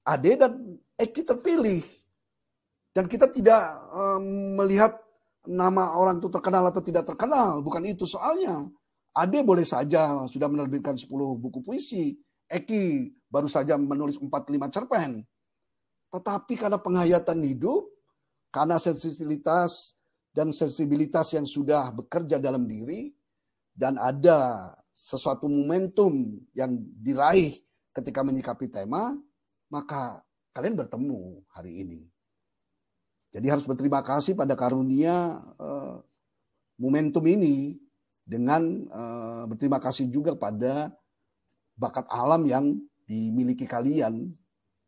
Ade 0.07 0.39
dan 0.39 0.53
Eki 0.95 1.21
terpilih. 1.27 1.83
Dan 2.95 3.05
kita 3.05 3.29
tidak 3.29 3.61
um, 3.93 4.57
melihat 4.57 4.97
nama 5.45 5.93
orang 5.93 6.17
itu 6.17 6.31
terkenal 6.31 6.65
atau 6.65 6.81
tidak 6.81 7.05
terkenal. 7.05 7.61
Bukan 7.61 7.83
itu 7.85 8.07
soalnya. 8.07 8.65
Ade 9.13 9.43
boleh 9.43 9.67
saja 9.67 10.25
sudah 10.25 10.47
menerbitkan 10.49 10.95
10 10.97 11.11
buku 11.37 11.59
puisi. 11.61 12.17
Eki 12.47 13.16
baru 13.27 13.47
saja 13.51 13.75
menulis 13.75 14.19
4-5 14.19 14.73
cerpen. 14.73 15.23
Tetapi 16.11 16.53
karena 16.55 16.79
penghayatan 16.79 17.43
hidup, 17.43 17.91
karena 18.51 18.79
sensitivitas 18.79 19.99
dan 20.31 20.55
sensibilitas 20.55 21.35
yang 21.35 21.43
sudah 21.43 21.91
bekerja 21.91 22.39
dalam 22.39 22.63
diri, 22.63 23.11
dan 23.75 23.99
ada 23.99 24.71
sesuatu 24.95 25.45
momentum 25.45 26.41
yang 26.57 26.73
diraih 26.97 27.53
ketika 27.93 28.25
menyikapi 28.25 28.71
tema, 28.71 29.13
maka 29.69 30.23
kalian 30.55 30.73
bertemu 30.73 31.45
hari 31.53 31.85
ini. 31.85 32.01
Jadi 33.29 33.47
harus 33.51 33.67
berterima 33.67 34.01
kasih 34.01 34.33
pada 34.33 34.57
karunia 34.57 35.37
uh, 35.59 36.01
momentum 36.79 37.21
ini 37.27 37.77
dengan 38.25 38.87
uh, 38.89 39.43
berterima 39.45 39.77
kasih 39.77 40.09
juga 40.09 40.33
pada 40.33 40.89
bakat 41.77 42.09
alam 42.09 42.41
yang 42.49 42.65
dimiliki 43.07 43.63
kalian 43.63 44.29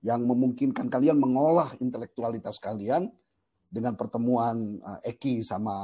yang 0.04 0.22
memungkinkan 0.24 0.92
kalian 0.92 1.20
mengolah 1.20 1.72
intelektualitas 1.80 2.60
kalian 2.60 3.08
dengan 3.68 3.96
pertemuan 3.96 4.80
uh, 4.84 5.00
Eki 5.04 5.44
sama 5.44 5.76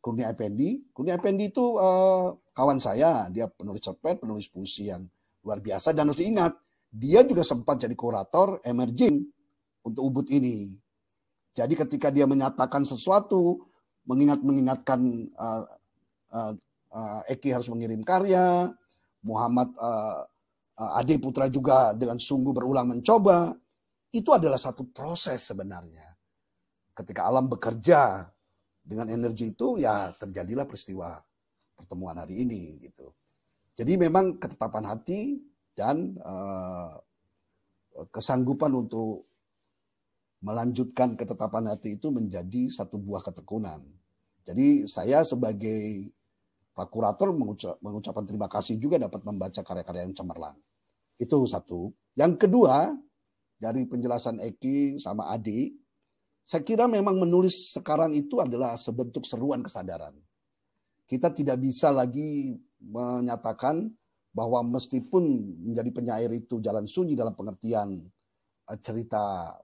Kurnia 0.00 0.32
Effendi. 0.32 0.84
Kurnia 0.92 1.16
Effendi 1.16 1.52
itu 1.52 1.76
uh, 1.76 2.32
kawan 2.56 2.80
saya, 2.80 3.28
dia 3.28 3.48
penulis 3.48 3.80
cerpen, 3.80 4.20
penulis 4.20 4.48
puisi 4.48 4.88
yang 4.88 5.04
luar 5.44 5.60
biasa 5.60 5.92
dan 5.92 6.08
harus 6.08 6.20
diingat, 6.20 6.56
dia 6.88 7.20
juga 7.24 7.44
sempat 7.44 7.80
jadi 7.80 7.92
kurator 7.92 8.60
emerging 8.64 9.24
untuk 9.84 10.02
Ubud 10.08 10.26
ini. 10.32 10.72
Jadi 11.54 11.74
ketika 11.76 12.08
dia 12.08 12.24
menyatakan 12.24 12.82
sesuatu, 12.82 13.68
mengingat 14.08 14.40
mengingatkan 14.40 15.00
uh, 15.36 15.64
uh, 16.32 16.52
uh, 16.92 17.20
Eki 17.30 17.52
harus 17.52 17.68
mengirim 17.68 18.00
karya, 18.02 18.70
Muhammad 19.24 19.72
uh, 19.76 19.84
uh, 19.84 20.33
Ade 20.74 21.22
Putra 21.22 21.46
juga 21.46 21.94
dengan 21.94 22.18
sungguh 22.18 22.50
berulang 22.50 22.90
mencoba, 22.90 23.54
itu 24.10 24.30
adalah 24.34 24.58
satu 24.58 24.90
proses 24.90 25.42
sebenarnya. 25.46 26.06
Ketika 26.94 27.26
alam 27.26 27.50
bekerja 27.50 28.26
dengan 28.82 29.10
energi 29.10 29.54
itu 29.54 29.78
ya 29.78 30.10
terjadilah 30.14 30.66
peristiwa 30.66 31.18
pertemuan 31.74 32.18
hari 32.18 32.46
ini 32.46 32.78
gitu. 32.78 33.10
Jadi 33.74 33.98
memang 33.98 34.38
ketetapan 34.38 34.86
hati 34.86 35.42
dan 35.74 36.14
uh, 36.22 36.94
kesanggupan 38.14 38.70
untuk 38.70 39.26
melanjutkan 40.44 41.18
ketetapan 41.18 41.74
hati 41.74 41.98
itu 41.98 42.14
menjadi 42.14 42.70
satu 42.70 43.00
buah 43.00 43.24
ketekunan. 43.26 43.82
Jadi 44.44 44.86
saya 44.86 45.24
sebagai 45.24 46.12
prokurator 46.74 47.30
mengucap, 47.30 47.78
mengucapkan 47.78 48.26
terima 48.26 48.50
kasih 48.50 48.76
juga 48.76 48.98
dapat 48.98 49.22
membaca 49.22 49.62
karya-karya 49.62 50.10
yang 50.10 50.14
cemerlang. 50.14 50.58
Itu 51.14 51.46
satu. 51.46 51.94
Yang 52.18 52.46
kedua, 52.46 52.90
dari 53.54 53.86
penjelasan 53.86 54.42
Eki 54.42 54.98
sama 54.98 55.30
Adi, 55.30 55.70
saya 56.44 56.60
kira 56.60 56.84
memang 56.90 57.16
menulis 57.16 57.72
sekarang 57.72 58.12
itu 58.12 58.42
adalah 58.42 58.74
sebentuk 58.74 59.24
seruan 59.24 59.64
kesadaran. 59.64 60.12
Kita 61.06 61.30
tidak 61.32 61.62
bisa 61.62 61.94
lagi 61.94 62.58
menyatakan 62.82 63.88
bahwa 64.34 64.66
meskipun 64.66 65.22
menjadi 65.70 65.90
penyair 65.94 66.30
itu 66.34 66.58
jalan 66.58 66.84
sunyi 66.84 67.14
dalam 67.14 67.32
pengertian 67.38 68.02
eh, 68.68 68.78
cerita 68.82 69.54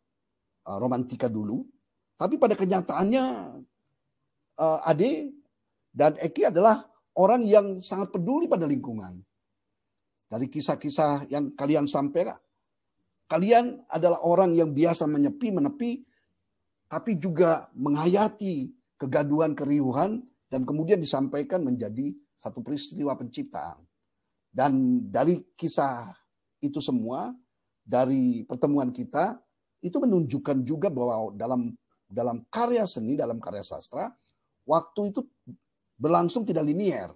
eh, 0.65 0.79
romantika 0.79 1.27
dulu, 1.27 1.67
tapi 2.15 2.39
pada 2.39 2.55
kenyataannya 2.55 3.25
eh, 4.57 4.81
Ade 4.89 5.35
dan 5.91 6.15
Eki 6.17 6.55
adalah 6.55 6.90
orang 7.17 7.43
yang 7.43 7.81
sangat 7.81 8.15
peduli 8.15 8.47
pada 8.47 8.69
lingkungan. 8.69 9.19
Dari 10.31 10.47
kisah-kisah 10.47 11.27
yang 11.27 11.59
kalian 11.59 11.91
sampaikan, 11.91 12.39
kalian 13.27 13.83
adalah 13.91 14.23
orang 14.23 14.55
yang 14.55 14.71
biasa 14.71 15.11
menyepi, 15.11 15.51
menepi, 15.51 16.07
tapi 16.87 17.19
juga 17.19 17.67
menghayati 17.75 18.71
kegaduhan 18.95 19.59
keriuhan 19.59 20.23
dan 20.47 20.63
kemudian 20.63 21.03
disampaikan 21.03 21.67
menjadi 21.67 22.15
satu 22.35 22.63
peristiwa 22.63 23.19
penciptaan. 23.19 23.83
Dan 24.51 25.07
dari 25.11 25.39
kisah 25.55 26.11
itu 26.63 26.79
semua, 26.79 27.31
dari 27.83 28.43
pertemuan 28.47 28.91
kita, 28.95 29.39
itu 29.83 29.97
menunjukkan 29.99 30.63
juga 30.67 30.91
bahwa 30.91 31.35
dalam 31.35 31.75
dalam 32.11 32.43
karya 32.51 32.83
seni, 32.91 33.15
dalam 33.15 33.39
karya 33.39 33.63
sastra, 33.63 34.11
waktu 34.67 35.15
itu 35.15 35.23
berlangsung 36.01 36.49
tidak 36.49 36.65
linier. 36.65 37.13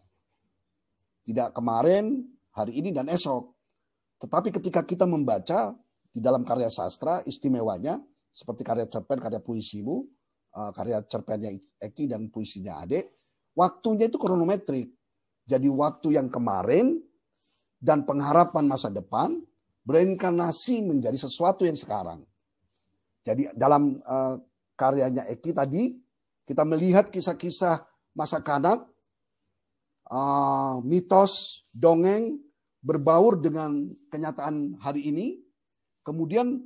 Tidak 1.24 1.56
kemarin, 1.56 2.20
hari 2.52 2.84
ini, 2.84 2.92
dan 2.92 3.08
esok. 3.08 3.48
Tetapi 4.20 4.52
ketika 4.52 4.84
kita 4.84 5.08
membaca 5.08 5.72
di 6.12 6.20
dalam 6.20 6.44
karya 6.44 6.68
sastra, 6.68 7.24
istimewanya, 7.24 7.96
seperti 8.28 8.60
karya 8.60 8.84
cerpen, 8.84 9.16
karya 9.24 9.40
puisimu, 9.40 10.04
eh, 10.52 10.70
karya 10.76 11.00
cerpennya 11.08 11.48
Eki 11.80 12.12
dan 12.12 12.28
puisinya 12.28 12.84
Ade, 12.84 13.08
waktunya 13.56 14.12
itu 14.12 14.20
kronometrik. 14.20 14.92
Jadi 15.48 15.68
waktu 15.72 16.20
yang 16.20 16.28
kemarin 16.28 17.00
dan 17.80 18.04
pengharapan 18.04 18.64
masa 18.68 18.92
depan 18.92 19.40
berinkarnasi 19.84 20.84
menjadi 20.84 21.16
sesuatu 21.20 21.68
yang 21.68 21.76
sekarang. 21.76 22.24
Jadi 23.24 23.52
dalam 23.52 24.00
uh, 24.04 24.40
karyanya 24.76 25.28
Eki 25.28 25.52
tadi 25.52 25.92
kita 26.48 26.64
melihat 26.64 27.12
kisah-kisah 27.12 27.93
masa 28.14 28.40
kanak, 28.40 28.86
uh, 30.08 30.80
mitos, 30.86 31.66
dongeng 31.74 32.38
berbaur 32.80 33.40
dengan 33.42 33.90
kenyataan 34.08 34.78
hari 34.78 35.10
ini, 35.10 35.26
kemudian 36.06 36.62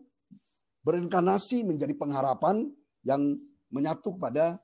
berinkarnasi 0.84 1.64
menjadi 1.64 1.94
pengharapan 1.96 2.68
yang 3.04 3.36
menyatu 3.72 4.16
pada 4.16 4.60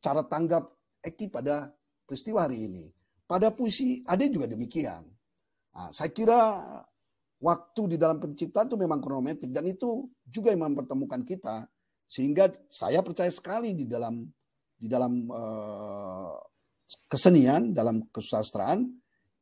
cara 0.00 0.22
tanggap 0.24 0.68
Eki 1.02 1.30
pada 1.30 1.70
peristiwa 2.04 2.46
hari 2.48 2.68
ini. 2.68 2.84
Pada 3.28 3.52
puisi 3.52 4.00
ada 4.08 4.24
juga 4.24 4.48
demikian. 4.48 5.04
Nah, 5.76 5.92
saya 5.92 6.10
kira 6.10 6.40
waktu 7.38 7.94
di 7.94 7.96
dalam 8.00 8.18
penciptaan 8.18 8.66
itu 8.66 8.78
memang 8.80 8.98
kronometrik 8.98 9.52
dan 9.52 9.68
itu 9.68 10.10
juga 10.26 10.50
yang 10.50 10.72
mempertemukan 10.72 11.22
kita 11.22 11.68
sehingga 12.08 12.50
saya 12.66 13.04
percaya 13.04 13.30
sekali 13.30 13.76
di 13.76 13.84
dalam 13.84 14.26
di 14.78 14.86
dalam 14.86 15.26
uh, 15.26 16.38
kesenian 17.10 17.74
dalam 17.74 18.06
kesusastraan 18.14 18.86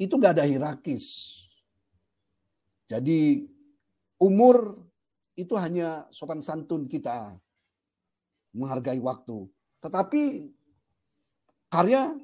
itu 0.01 0.17
gak 0.17 0.41
ada 0.41 0.45
hierarkis. 0.49 1.37
Jadi 2.89 3.45
umur 4.23 4.81
itu 5.37 5.53
hanya 5.61 6.09
sopan 6.09 6.41
santun 6.41 6.89
kita 6.89 7.37
menghargai 8.57 8.99
waktu. 9.05 9.45
Tetapi 9.85 10.23
karya 11.69 12.17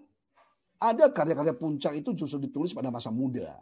ada 0.83 1.05
karya-karya 1.13 1.55
puncak 1.55 1.93
itu 1.95 2.17
justru 2.17 2.43
ditulis 2.49 2.73
pada 2.73 2.89
masa 2.91 3.13
muda. 3.13 3.61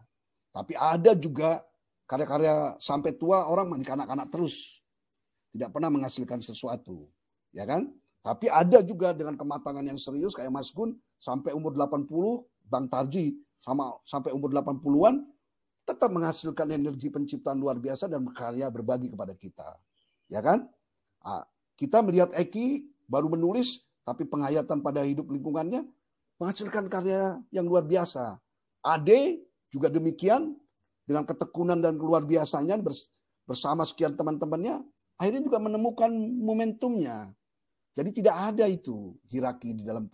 Tapi 0.55 0.73
ada 0.79 1.13
juga 1.19 1.61
karya-karya 2.07 2.79
sampai 2.81 3.19
tua 3.19 3.51
orang 3.51 3.75
anak-anak 3.77 4.31
terus. 4.31 4.81
Tidak 5.51 5.69
pernah 5.75 5.91
menghasilkan 5.91 6.39
sesuatu. 6.39 7.11
Ya 7.51 7.67
kan? 7.67 7.91
Tapi 8.20 8.52
ada 8.52 8.85
juga 8.85 9.16
dengan 9.16 9.33
kematangan 9.37 9.80
yang 9.80 9.96
serius 9.96 10.37
kayak 10.37 10.52
Mas 10.52 10.68
Gun 10.70 10.92
sampai 11.16 11.56
umur 11.56 11.72
80, 11.72 12.09
Bang 12.68 12.87
Tarji 12.92 13.40
sama 13.56 13.96
sampai 14.04 14.33
umur 14.33 14.52
80-an 14.52 15.24
tetap 15.88 16.12
menghasilkan 16.12 16.68
energi 16.70 17.09
penciptaan 17.09 17.59
luar 17.59 17.80
biasa 17.80 18.06
dan 18.06 18.22
berkarya 18.22 18.68
berbagi 18.68 19.11
kepada 19.11 19.35
kita. 19.35 19.68
Ya 20.30 20.44
kan? 20.44 20.68
Nah, 21.24 21.44
kita 21.74 22.04
melihat 22.04 22.30
Eki 22.37 22.87
baru 23.09 23.33
menulis 23.33 23.83
tapi 24.04 24.28
penghayatan 24.28 24.85
pada 24.85 25.02
hidup 25.02 25.28
lingkungannya 25.33 25.83
menghasilkan 26.40 26.87
karya 26.88 27.40
yang 27.52 27.66
luar 27.68 27.85
biasa. 27.85 28.38
Ade 28.80 29.44
juga 29.68 29.92
demikian 29.92 30.56
dengan 31.04 31.26
ketekunan 31.26 31.83
dan 31.83 31.98
luar 31.98 32.24
biasanya 32.24 32.80
bersama 33.44 33.85
sekian 33.85 34.14
teman-temannya 34.14 34.80
akhirnya 35.20 35.42
juga 35.44 35.59
menemukan 35.61 36.09
momentumnya. 36.40 37.35
Jadi 37.90 38.11
tidak 38.22 38.37
ada 38.55 38.64
itu 38.70 39.18
hierarki 39.26 39.74
di 39.74 39.83
dalam 39.83 40.07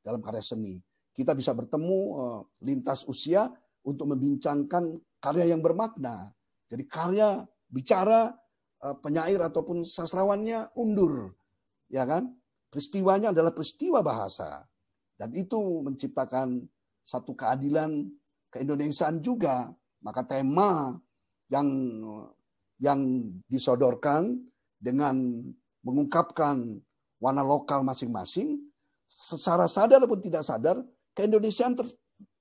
dalam 0.00 0.20
karya 0.24 0.40
seni. 0.44 0.80
Kita 1.14 1.36
bisa 1.36 1.54
bertemu 1.54 1.98
uh, 2.16 2.40
lintas 2.64 3.06
usia 3.06 3.46
untuk 3.84 4.10
membincangkan 4.10 4.98
karya 5.20 5.54
yang 5.54 5.60
bermakna. 5.62 6.32
Jadi 6.66 6.84
karya 6.88 7.44
bicara 7.70 8.32
uh, 8.82 8.96
penyair 8.98 9.38
ataupun 9.38 9.84
sastrawannya 9.84 10.74
undur, 10.74 11.32
ya 11.92 12.02
kan? 12.08 12.34
Peristiwanya 12.72 13.30
adalah 13.30 13.54
peristiwa 13.54 14.02
bahasa. 14.02 14.66
Dan 15.14 15.30
itu 15.38 15.86
menciptakan 15.86 16.66
satu 17.04 17.38
keadilan 17.38 18.10
keindonesiaan 18.50 19.22
juga. 19.22 19.70
Maka 20.02 20.26
tema 20.26 20.92
yang 21.48 21.68
yang 22.82 23.00
disodorkan 23.46 24.36
dengan 24.76 25.46
mengungkapkan 25.86 26.82
warna 27.18 27.42
lokal 27.42 27.82
masing-masing, 27.86 28.58
secara 29.04 29.68
sadar 29.68 30.02
ataupun 30.02 30.20
tidak 30.22 30.42
sadar, 30.42 30.80
keindonesiaan 31.14 31.76
ter, 31.78 31.86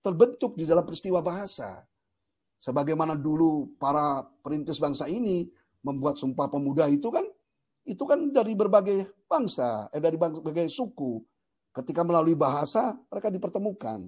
terbentuk 0.02 0.56
di 0.56 0.64
dalam 0.64 0.84
peristiwa 0.84 1.20
bahasa. 1.20 1.84
Sebagaimana 2.58 3.20
dulu 3.20 3.76
para 3.76 4.24
perintis 4.42 4.80
bangsa 4.80 5.12
ini 5.12 5.44
membuat 5.84 6.16
Sumpah 6.16 6.48
Pemuda 6.48 6.88
itu 6.88 7.12
kan, 7.12 7.28
itu 7.84 8.04
kan 8.08 8.32
dari 8.32 8.56
berbagai 8.56 9.28
bangsa, 9.28 9.92
eh 9.92 10.00
dari 10.00 10.16
berbagai 10.16 10.72
suku, 10.72 11.20
Ketika 11.74 12.06
melalui 12.06 12.38
bahasa, 12.38 12.94
mereka 13.10 13.34
dipertemukan. 13.34 14.06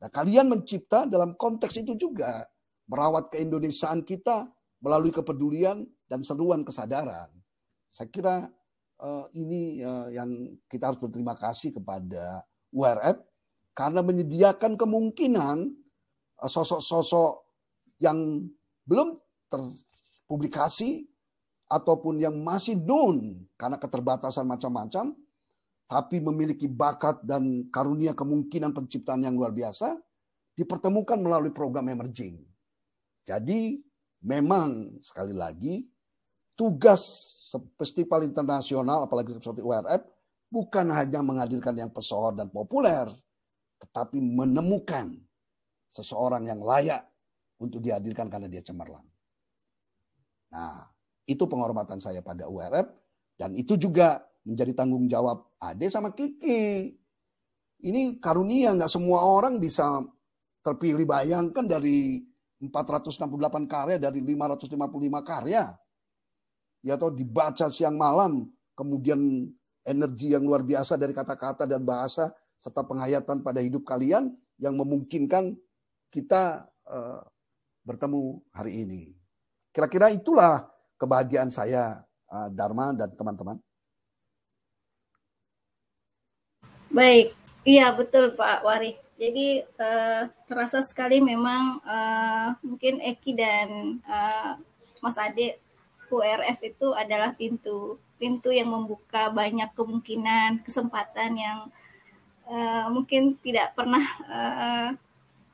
Nah, 0.00 0.08
kalian 0.08 0.48
mencipta 0.48 1.04
dalam 1.04 1.36
konteks 1.36 1.84
itu 1.84 1.92
juga. 1.92 2.48
Merawat 2.88 3.28
keindonesiaan 3.28 4.00
kita 4.00 4.48
melalui 4.80 5.12
kepedulian 5.12 5.84
dan 6.08 6.24
seruan 6.24 6.64
kesadaran. 6.64 7.28
Saya 7.92 8.08
kira 8.08 8.48
uh, 9.02 9.26
ini 9.34 9.82
uh, 9.82 10.08
yang 10.14 10.30
kita 10.70 10.94
harus 10.94 11.00
berterima 11.02 11.34
kasih 11.34 11.74
kepada 11.74 12.46
URF 12.70 13.18
karena 13.74 14.00
menyediakan 14.00 14.78
kemungkinan 14.78 15.56
eh, 16.40 16.50
sosok-sosok 16.50 17.32
yang 18.00 18.46
belum 18.86 19.18
terpublikasi 19.50 21.08
ataupun 21.68 22.20
yang 22.20 22.36
masih 22.40 22.76
known 22.78 23.48
karena 23.56 23.80
keterbatasan 23.80 24.44
macam-macam 24.44 25.16
tapi 25.92 26.24
memiliki 26.24 26.72
bakat 26.72 27.20
dan 27.20 27.68
karunia 27.68 28.16
kemungkinan 28.16 28.72
penciptaan 28.72 29.28
yang 29.28 29.36
luar 29.36 29.52
biasa, 29.52 30.00
dipertemukan 30.56 31.20
melalui 31.20 31.52
program 31.52 31.84
emerging. 31.92 32.40
Jadi 33.28 33.76
memang 34.24 34.96
sekali 35.04 35.36
lagi 35.36 35.84
tugas 36.56 37.02
festival 37.76 38.24
internasional 38.24 39.04
apalagi 39.04 39.36
seperti 39.36 39.60
URF 39.60 40.02
bukan 40.52 40.92
hanya 40.92 41.24
menghadirkan 41.24 41.72
yang 41.72 41.88
pesohor 41.88 42.36
dan 42.36 42.52
populer, 42.52 43.08
tetapi 43.80 44.20
menemukan 44.20 45.16
seseorang 45.88 46.44
yang 46.44 46.60
layak 46.60 47.08
untuk 47.56 47.80
dihadirkan 47.80 48.28
karena 48.28 48.52
dia 48.52 48.60
cemerlang. 48.60 49.04
Nah, 50.52 50.92
itu 51.24 51.48
penghormatan 51.48 51.96
saya 51.96 52.20
pada 52.20 52.44
URF 52.52 52.84
dan 53.40 53.56
itu 53.56 53.80
juga 53.80 54.20
menjadi 54.44 54.84
tanggung 54.84 55.08
jawab 55.08 55.56
Ade 55.56 55.88
sama 55.88 56.12
Kiki. 56.12 56.92
Ini 57.82 58.20
karunia 58.20 58.76
nggak 58.76 58.92
semua 58.92 59.24
orang 59.24 59.56
bisa 59.56 60.04
terpilih 60.62 61.08
bayangkan 61.08 61.66
dari 61.66 62.22
468 62.62 63.66
karya 63.66 63.96
dari 63.98 64.22
555 64.22 64.78
karya. 65.26 65.64
Ya 66.82 66.98
atau 66.98 67.14
dibaca 67.14 67.70
siang 67.70 67.94
malam, 67.94 68.50
kemudian 68.74 69.46
energi 69.86 70.34
yang 70.34 70.42
luar 70.42 70.66
biasa 70.66 70.98
dari 70.98 71.14
kata-kata 71.14 71.66
dan 71.66 71.82
bahasa 71.86 72.34
serta 72.58 72.82
penghayatan 72.82 73.42
pada 73.42 73.62
hidup 73.62 73.86
kalian 73.86 74.34
yang 74.58 74.74
memungkinkan 74.74 75.54
kita 76.10 76.66
uh, 76.86 77.22
bertemu 77.82 78.38
hari 78.54 78.86
ini. 78.86 79.02
Kira-kira 79.74 80.10
itulah 80.10 80.66
kebahagiaan 80.98 81.50
saya, 81.50 82.02
uh, 82.30 82.46
Dharma 82.50 82.94
dan 82.94 83.10
teman-teman. 83.14 83.58
Baik, 86.92 87.32
iya 87.64 87.90
betul 87.90 88.36
Pak 88.36 88.62
Wari. 88.62 88.94
Jadi 89.16 89.62
uh, 89.78 90.28
terasa 90.50 90.82
sekali 90.82 91.22
memang 91.22 91.78
uh, 91.86 92.58
mungkin 92.60 92.98
Eki 93.00 93.32
dan 93.38 93.98
uh, 94.02 94.58
Mas 95.00 95.16
Ade 95.16 95.62
URF 96.12 96.58
itu 96.60 96.92
adalah 96.92 97.32
pintu 97.32 97.96
pintu 98.20 98.54
yang 98.54 98.70
membuka 98.70 99.32
banyak 99.34 99.66
kemungkinan 99.74 100.62
kesempatan 100.62 101.34
yang 101.34 101.58
uh, 102.46 102.86
mungkin 102.86 103.34
tidak 103.42 103.74
pernah 103.74 104.04
uh, 104.30 104.88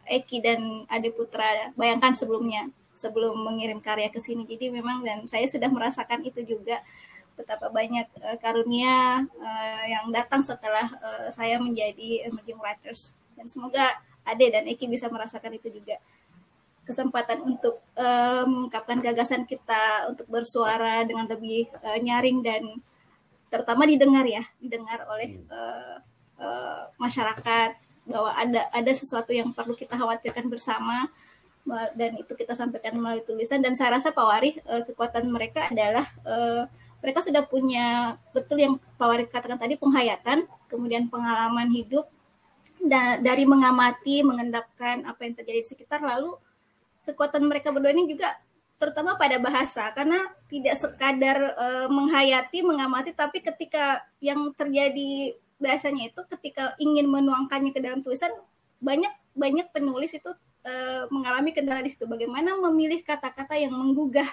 Eki 0.04 0.38
dan 0.44 0.60
Ade 0.88 1.08
Putra 1.12 1.72
bayangkan 1.76 2.12
sebelumnya 2.12 2.68
sebelum 2.92 3.38
mengirim 3.40 3.78
karya 3.78 4.10
ke 4.10 4.18
sini. 4.18 4.44
Jadi 4.44 4.68
memang 4.68 5.00
dan 5.06 5.24
saya 5.24 5.46
sudah 5.46 5.70
merasakan 5.70 6.20
itu 6.26 6.44
juga 6.44 6.82
betapa 7.38 7.70
banyak 7.70 8.04
uh, 8.18 8.36
karunia 8.42 9.22
uh, 9.38 9.84
yang 9.86 10.10
datang 10.10 10.42
setelah 10.42 10.90
uh, 10.98 11.30
saya 11.30 11.62
menjadi 11.62 12.26
emerging 12.26 12.58
writers 12.58 13.14
dan 13.38 13.46
semoga 13.46 13.94
Ade 14.26 14.50
dan 14.50 14.66
Eki 14.66 14.90
bisa 14.90 15.06
merasakan 15.06 15.54
itu 15.54 15.70
juga 15.70 16.02
kesempatan 16.88 17.44
untuk 17.44 17.84
uh, 18.00 18.48
mengungkapkan 18.48 19.04
gagasan 19.04 19.44
kita 19.44 20.08
untuk 20.08 20.24
bersuara 20.32 21.04
dengan 21.04 21.28
lebih 21.28 21.68
uh, 21.84 22.00
nyaring 22.00 22.40
dan 22.40 22.80
terutama 23.52 23.84
didengar 23.84 24.24
ya 24.24 24.40
didengar 24.56 25.04
oleh 25.12 25.36
uh, 25.52 26.00
uh, 26.40 26.88
masyarakat 26.96 27.76
bahwa 28.08 28.32
ada 28.32 28.72
ada 28.72 28.92
sesuatu 28.96 29.36
yang 29.36 29.52
perlu 29.52 29.76
kita 29.76 29.92
khawatirkan 30.00 30.48
bersama 30.48 31.12
dan 31.68 32.16
itu 32.16 32.32
kita 32.32 32.56
sampaikan 32.56 32.96
melalui 32.96 33.20
tulisan. 33.20 33.60
Dan 33.60 33.76
saya 33.76 34.00
rasa 34.00 34.08
Pak 34.16 34.24
Wari 34.24 34.56
uh, 34.64 34.82
kekuatan 34.88 35.28
mereka 35.28 35.68
adalah 35.68 36.08
uh, 36.24 36.64
mereka 37.04 37.20
sudah 37.20 37.44
punya 37.44 38.16
betul 38.32 38.58
yang 38.58 38.80
Pak 38.96 39.06
Wari 39.06 39.24
katakan 39.28 39.60
tadi 39.60 39.76
penghayatan 39.76 40.48
kemudian 40.66 41.06
pengalaman 41.12 41.68
hidup 41.70 42.08
dan 42.82 43.20
dari 43.22 43.44
mengamati 43.44 44.22
mengendapkan 44.22 45.02
apa 45.06 45.26
yang 45.26 45.34
terjadi 45.34 45.60
di 45.62 45.68
sekitar 45.68 46.00
lalu 46.02 46.34
kekuatan 47.08 47.48
mereka 47.48 47.72
berdua 47.72 47.96
ini 47.96 48.04
juga 48.12 48.36
terutama 48.76 49.16
pada 49.16 49.40
bahasa. 49.40 49.88
Karena 49.96 50.20
tidak 50.52 50.76
sekadar 50.76 51.38
uh, 51.56 51.86
menghayati 51.88 52.60
mengamati 52.60 53.16
tapi 53.16 53.40
ketika 53.40 54.04
yang 54.20 54.52
terjadi 54.52 55.34
biasanya 55.58 56.12
itu 56.14 56.20
ketika 56.38 56.78
ingin 56.78 57.10
menuangkannya 57.10 57.74
ke 57.74 57.80
dalam 57.82 57.98
tulisan 57.98 58.30
banyak 58.78 59.10
banyak 59.34 59.66
penulis 59.74 60.14
itu 60.14 60.30
uh, 60.62 61.04
mengalami 61.10 61.50
kendala 61.50 61.82
di 61.82 61.90
situ. 61.90 62.06
Bagaimana 62.06 62.54
memilih 62.70 63.02
kata-kata 63.02 63.58
yang 63.58 63.74
menggugah 63.74 64.28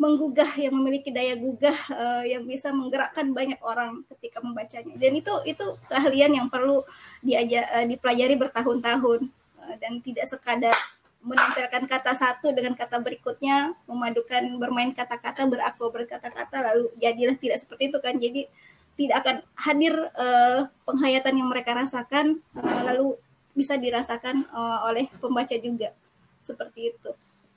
menggugah 0.00 0.58
yang 0.58 0.74
memiliki 0.74 1.14
daya 1.14 1.38
gugah 1.38 1.78
uh, 1.94 2.24
yang 2.26 2.42
bisa 2.42 2.74
menggerakkan 2.74 3.30
banyak 3.30 3.60
orang 3.62 4.02
ketika 4.10 4.42
membacanya. 4.42 4.98
Dan 4.98 5.14
itu 5.14 5.32
itu 5.46 5.78
keahlian 5.86 6.32
yang 6.34 6.46
perlu 6.50 6.82
diajar 7.22 7.70
uh, 7.70 7.86
dipelajari 7.86 8.34
bertahun-tahun. 8.36 9.30
Uh, 9.62 9.74
dan 9.78 10.02
tidak 10.02 10.26
sekadar 10.26 10.74
menempelkan 11.22 11.86
kata 11.86 12.12
satu 12.18 12.50
dengan 12.50 12.74
kata 12.74 12.98
berikutnya, 12.98 13.78
memadukan 13.86 14.42
bermain 14.58 14.90
kata-kata, 14.90 15.46
beraku 15.46 15.86
berkata-kata, 15.88 16.74
lalu 16.74 16.90
jadilah 16.98 17.38
tidak 17.38 17.62
seperti 17.62 17.94
itu 17.94 17.98
kan. 18.02 18.18
Jadi 18.18 18.50
tidak 18.98 19.16
akan 19.24 19.36
hadir 19.54 19.94
uh, 20.18 20.66
penghayatan 20.84 21.38
yang 21.38 21.48
mereka 21.48 21.78
rasakan, 21.78 22.42
uh, 22.58 22.80
lalu 22.90 23.14
bisa 23.54 23.78
dirasakan 23.78 24.44
uh, 24.50 24.84
oleh 24.90 25.06
pembaca 25.22 25.54
juga 25.56 25.94
seperti 26.42 26.92
itu. 26.92 27.10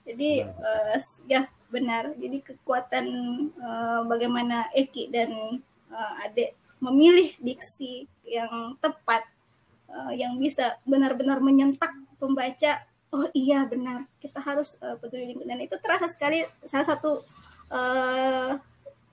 Jadi 0.05 0.45
uh, 0.45 0.95
ya 1.26 1.49
benar. 1.74 2.13
Jadi 2.16 2.45
kekuatan 2.45 3.05
uh, 3.57 4.01
bagaimana 4.05 4.70
Eki 4.78 5.09
dan 5.09 5.59
uh, 5.89 6.24
Ade 6.24 6.53
memilih 6.78 7.34
diksi 7.41 8.05
yang 8.22 8.78
tepat, 8.78 9.26
uh, 9.89 10.13
yang 10.13 10.38
bisa 10.38 10.78
benar-benar 10.86 11.41
menyentak 11.41 11.91
pembaca 12.22 12.86
oh 13.16 13.28
iya 13.32 13.63
benar. 13.63 14.03
Kita 14.20 14.43
harus 14.43 14.76
uh, 14.84 14.99
peduli 14.99 15.32
lingkungan. 15.32 15.55
Dan 15.55 15.63
itu 15.63 15.80
terasa 15.80 16.11
sekali 16.11 16.43
salah 16.68 16.84
satu 16.84 17.24
uh, 17.72 18.59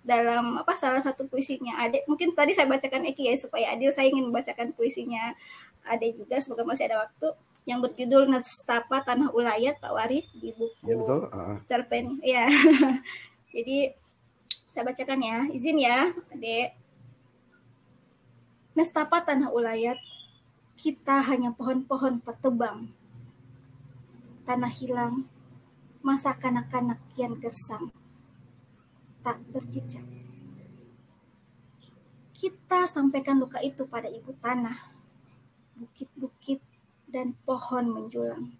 dalam 0.03 0.59
apa 0.59 0.74
salah 0.74 0.98
satu 0.98 1.30
puisinya. 1.30 1.78
Ade 1.78 2.03
mungkin 2.11 2.34
tadi 2.34 2.50
saya 2.53 2.66
bacakan 2.66 3.07
Eki 3.14 3.30
ya 3.30 3.34
supaya 3.38 3.70
adil 3.70 3.94
saya 3.94 4.11
ingin 4.11 4.26
membacakan 4.26 4.74
puisinya 4.74 5.38
Ade 5.86 6.18
juga. 6.18 6.42
Semoga 6.42 6.66
masih 6.66 6.90
ada 6.90 7.07
waktu. 7.07 7.30
Yang 7.62 7.78
berjudul 7.86 8.26
Nestapa 8.26 9.07
Tanah 9.07 9.30
Ulayat 9.30 9.78
Pak 9.78 9.94
Wari 9.94 10.26
di 10.34 10.50
buku 10.50 10.82
ya, 10.82 10.98
betul. 10.98 11.30
Uh. 11.30 11.57
cerpen. 11.70 12.18
Ya 12.26 12.50
jadi 13.55 13.94
saya 14.74 14.82
bacakan 14.82 15.20
ya. 15.22 15.38
Izin 15.55 15.78
ya 15.78 16.11
Ade. 16.34 16.74
Nestapa 18.74 19.22
Tanah 19.22 19.55
Ulayat 19.55 20.00
kita 20.74 21.22
hanya 21.22 21.55
pohon-pohon 21.55 22.18
tertebang 22.26 22.90
tanah 24.43 24.72
hilang, 24.74 25.30
masa 26.03 26.34
kanak-kanak 26.34 26.99
kian 27.14 27.38
gersang, 27.38 27.95
tak 29.22 29.38
berjejak. 29.55 30.03
Kita 32.34 32.90
sampaikan 32.90 33.38
luka 33.38 33.62
itu 33.62 33.86
pada 33.86 34.11
ibu 34.11 34.34
tanah, 34.43 34.90
bukit-bukit 35.78 36.59
dan 37.07 37.38
pohon 37.47 37.86
menjulang. 37.95 38.51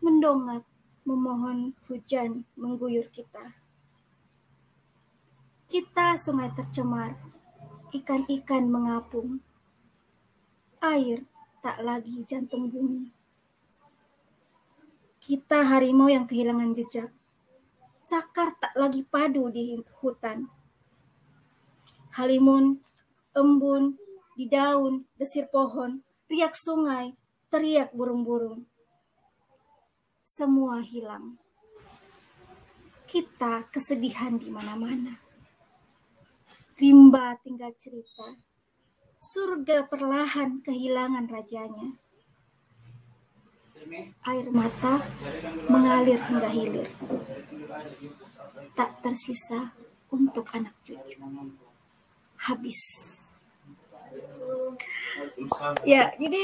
Mendongak, 0.00 0.64
memohon 1.04 1.76
hujan 1.84 2.48
mengguyur 2.56 3.12
kita. 3.12 3.52
Kita 5.68 6.16
sungai 6.16 6.48
tercemar, 6.56 7.12
ikan-ikan 7.92 8.72
mengapung. 8.72 9.44
Air 10.80 11.28
tak 11.60 11.80
lagi 11.84 12.24
jantung 12.24 12.72
bumi 12.72 13.23
kita 15.24 15.64
harimau 15.64 16.12
yang 16.12 16.28
kehilangan 16.28 16.76
jejak. 16.76 17.08
Cakar 18.04 18.52
tak 18.60 18.76
lagi 18.76 19.00
padu 19.08 19.48
di 19.48 19.80
hutan. 20.04 20.52
Halimun, 22.12 22.84
embun, 23.32 23.96
di 24.36 24.44
daun, 24.44 25.08
desir 25.16 25.48
pohon, 25.48 26.04
riak 26.28 26.52
sungai, 26.52 27.16
teriak 27.48 27.96
burung-burung. 27.96 28.68
Semua 30.20 30.84
hilang. 30.84 31.40
Kita 33.08 33.64
kesedihan 33.72 34.36
di 34.36 34.52
mana-mana. 34.52 35.16
Rimba 36.76 37.40
tinggal 37.40 37.72
cerita. 37.80 38.36
Surga 39.24 39.88
perlahan 39.88 40.60
kehilangan 40.60 41.24
rajanya 41.32 42.03
Air 44.24 44.46
mata 44.48 45.04
mengalir 45.68 46.20
hingga 46.24 46.50
hilir. 46.50 46.88
Tak 48.74 49.04
tersisa 49.04 49.76
untuk 50.08 50.48
anak 50.56 50.74
cucu. 50.82 51.20
Habis. 52.48 52.82
Ya, 55.86 56.10
jadi 56.18 56.42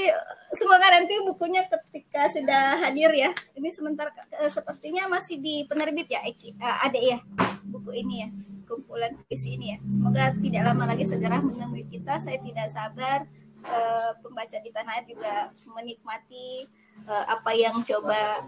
semoga 0.54 0.86
nanti 0.90 1.14
bukunya 1.22 1.66
ketika 1.66 2.30
sudah 2.30 2.78
hadir 2.82 3.10
ya. 3.14 3.30
Ini 3.54 3.68
sementara 3.70 4.10
eh, 4.38 4.50
sepertinya 4.50 5.10
masih 5.10 5.38
di 5.38 5.66
penerbit 5.66 6.06
ya, 6.10 6.22
Eki. 6.26 6.58
Uh, 6.58 6.78
ada 6.86 6.98
ya 6.98 7.18
buku 7.66 7.94
ini 7.94 8.26
ya, 8.26 8.28
kumpulan 8.66 9.14
puisi 9.26 9.54
ini 9.58 9.74
ya. 9.74 9.78
Semoga 9.90 10.34
tidak 10.38 10.62
lama 10.66 10.84
lagi 10.90 11.06
segera 11.06 11.38
menemui 11.42 11.86
kita. 11.86 12.18
Saya 12.18 12.38
tidak 12.42 12.68
sabar 12.70 13.26
uh, 13.66 14.10
pembaca 14.22 14.56
di 14.58 14.70
tanah 14.70 14.92
air 14.98 15.06
juga 15.06 15.54
menikmati 15.66 16.66
uh, 17.06 17.24
apa 17.28 17.50
yang 17.54 17.80
coba 17.84 18.44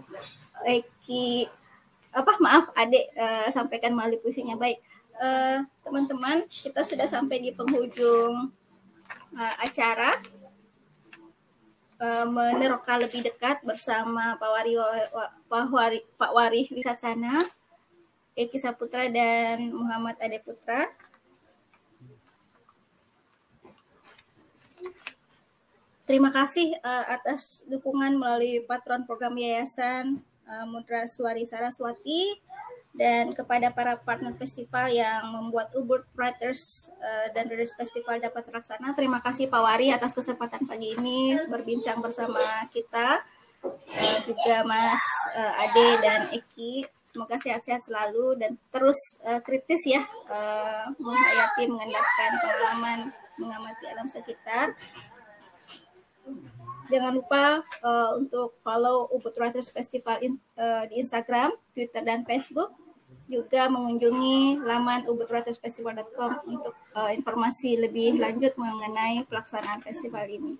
Eki 0.67 1.49
apa 2.13 2.33
maaf 2.37 2.69
adik 2.77 3.09
uh, 3.17 3.49
sampaikan 3.49 3.93
melalui 3.93 4.21
puisinya. 4.21 4.53
Baik 4.57 4.81
teman-teman 5.85 6.43
uh, 6.43 6.49
kita 6.49 6.81
sudah 6.83 7.07
sampai 7.07 7.39
di 7.39 7.49
penghujung 7.53 8.51
uh, 9.37 9.55
acara. 9.61 10.19
Uh, 12.03 12.27
meneroka 12.27 12.99
lebih 12.99 13.23
dekat 13.23 13.63
bersama 13.63 14.35
Pak 14.35 14.49
Wari, 14.51 14.75
Pak 15.47 15.71
Wari 15.71 15.99
Pak 16.19 16.31
Wari 16.35 16.61
Wisatsana 16.75 17.39
Eki 18.35 18.59
Saputra 18.59 19.07
dan 19.07 19.71
Muhammad 19.71 20.19
Ade 20.19 20.43
Putra 20.43 20.89
Terima 26.03 26.35
kasih 26.35 26.75
uh, 26.83 27.05
atas 27.07 27.63
dukungan 27.71 28.19
melalui 28.19 28.59
patron 28.67 29.07
program 29.07 29.39
Yayasan 29.39 30.19
uh, 30.43 30.67
Mudra 30.67 31.07
Suari 31.07 31.47
Saraswati 31.47 32.43
dan 32.91 33.31
kepada 33.31 33.71
para 33.71 33.95
partner 33.95 34.35
festival 34.35 34.91
yang 34.91 35.31
membuat 35.31 35.71
Ubud 35.73 36.03
Writers 36.19 36.91
uh, 36.99 37.31
dan 37.31 37.47
Readers 37.47 37.71
Festival 37.79 38.19
dapat 38.19 38.43
terlaksana. 38.43 38.91
Terima 38.91 39.23
kasih 39.23 39.47
Pak 39.47 39.61
Wari 39.63 39.95
atas 39.95 40.11
kesempatan 40.11 40.67
pagi 40.67 40.91
ini 40.91 41.39
berbincang 41.47 42.03
bersama 42.03 42.67
kita. 42.67 43.23
Uh, 43.63 44.19
juga 44.27 44.59
Mas 44.67 45.03
uh, 45.39 45.61
Ade 45.63 45.87
dan 46.03 46.21
Eki. 46.35 46.83
Semoga 47.07 47.39
sehat-sehat 47.39 47.79
selalu 47.87 48.43
dan 48.43 48.59
terus 48.75 48.99
uh, 49.23 49.39
kritis 49.39 49.87
ya 49.87 50.03
uh, 50.27 50.91
menghayati, 50.99 51.63
mengendapkan 51.71 52.31
pengalaman 52.43 52.99
mengamati 53.39 53.85
alam 53.89 54.05
sekitar 54.11 54.75
Jangan 56.93 57.13
lupa 57.17 57.65
uh, 57.81 58.21
untuk 58.21 58.53
follow 58.61 59.09
Ubud 59.09 59.33
Writers 59.41 59.73
Festival 59.73 60.21
in, 60.21 60.37
uh, 60.61 60.85
di 60.85 61.01
Instagram, 61.01 61.49
Twitter, 61.73 62.05
dan 62.05 62.21
Facebook. 62.21 62.69
Juga 63.25 63.65
mengunjungi 63.65 64.61
laman 64.61 65.09
ubudwritersfestival.com 65.09 66.31
untuk 66.45 66.77
uh, 66.93 67.09
informasi 67.09 67.81
lebih 67.81 68.21
lanjut 68.21 68.53
mengenai 68.61 69.25
pelaksanaan 69.25 69.81
festival 69.81 70.29
ini. 70.29 70.53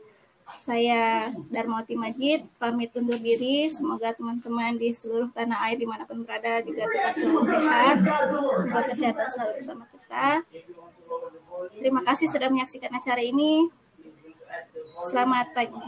Saya 0.64 1.30
Darmawati 1.54 1.94
Majid, 1.94 2.50
pamit 2.58 2.90
undur 2.98 3.20
diri. 3.22 3.70
Semoga 3.70 4.16
teman-teman 4.16 4.76
di 4.80 4.90
seluruh 4.90 5.30
tanah 5.32 5.70
air 5.70 5.78
di 5.78 5.88
mana 5.88 6.08
pun 6.08 6.26
berada 6.26 6.66
juga 6.66 6.88
tetap 6.90 7.14
selalu 7.14 7.42
sehat. 7.46 7.96
Semoga 8.58 8.82
kesehatan 8.90 9.28
selalu 9.30 9.52
bersama 9.62 9.84
kita. 9.92 10.28
Terima 11.78 12.02
kasih 12.04 12.28
sudah 12.32 12.50
menyaksikan 12.50 12.92
acara 12.92 13.22
ini. 13.22 13.70
Selamat 15.08 15.52
pagi. 15.52 15.84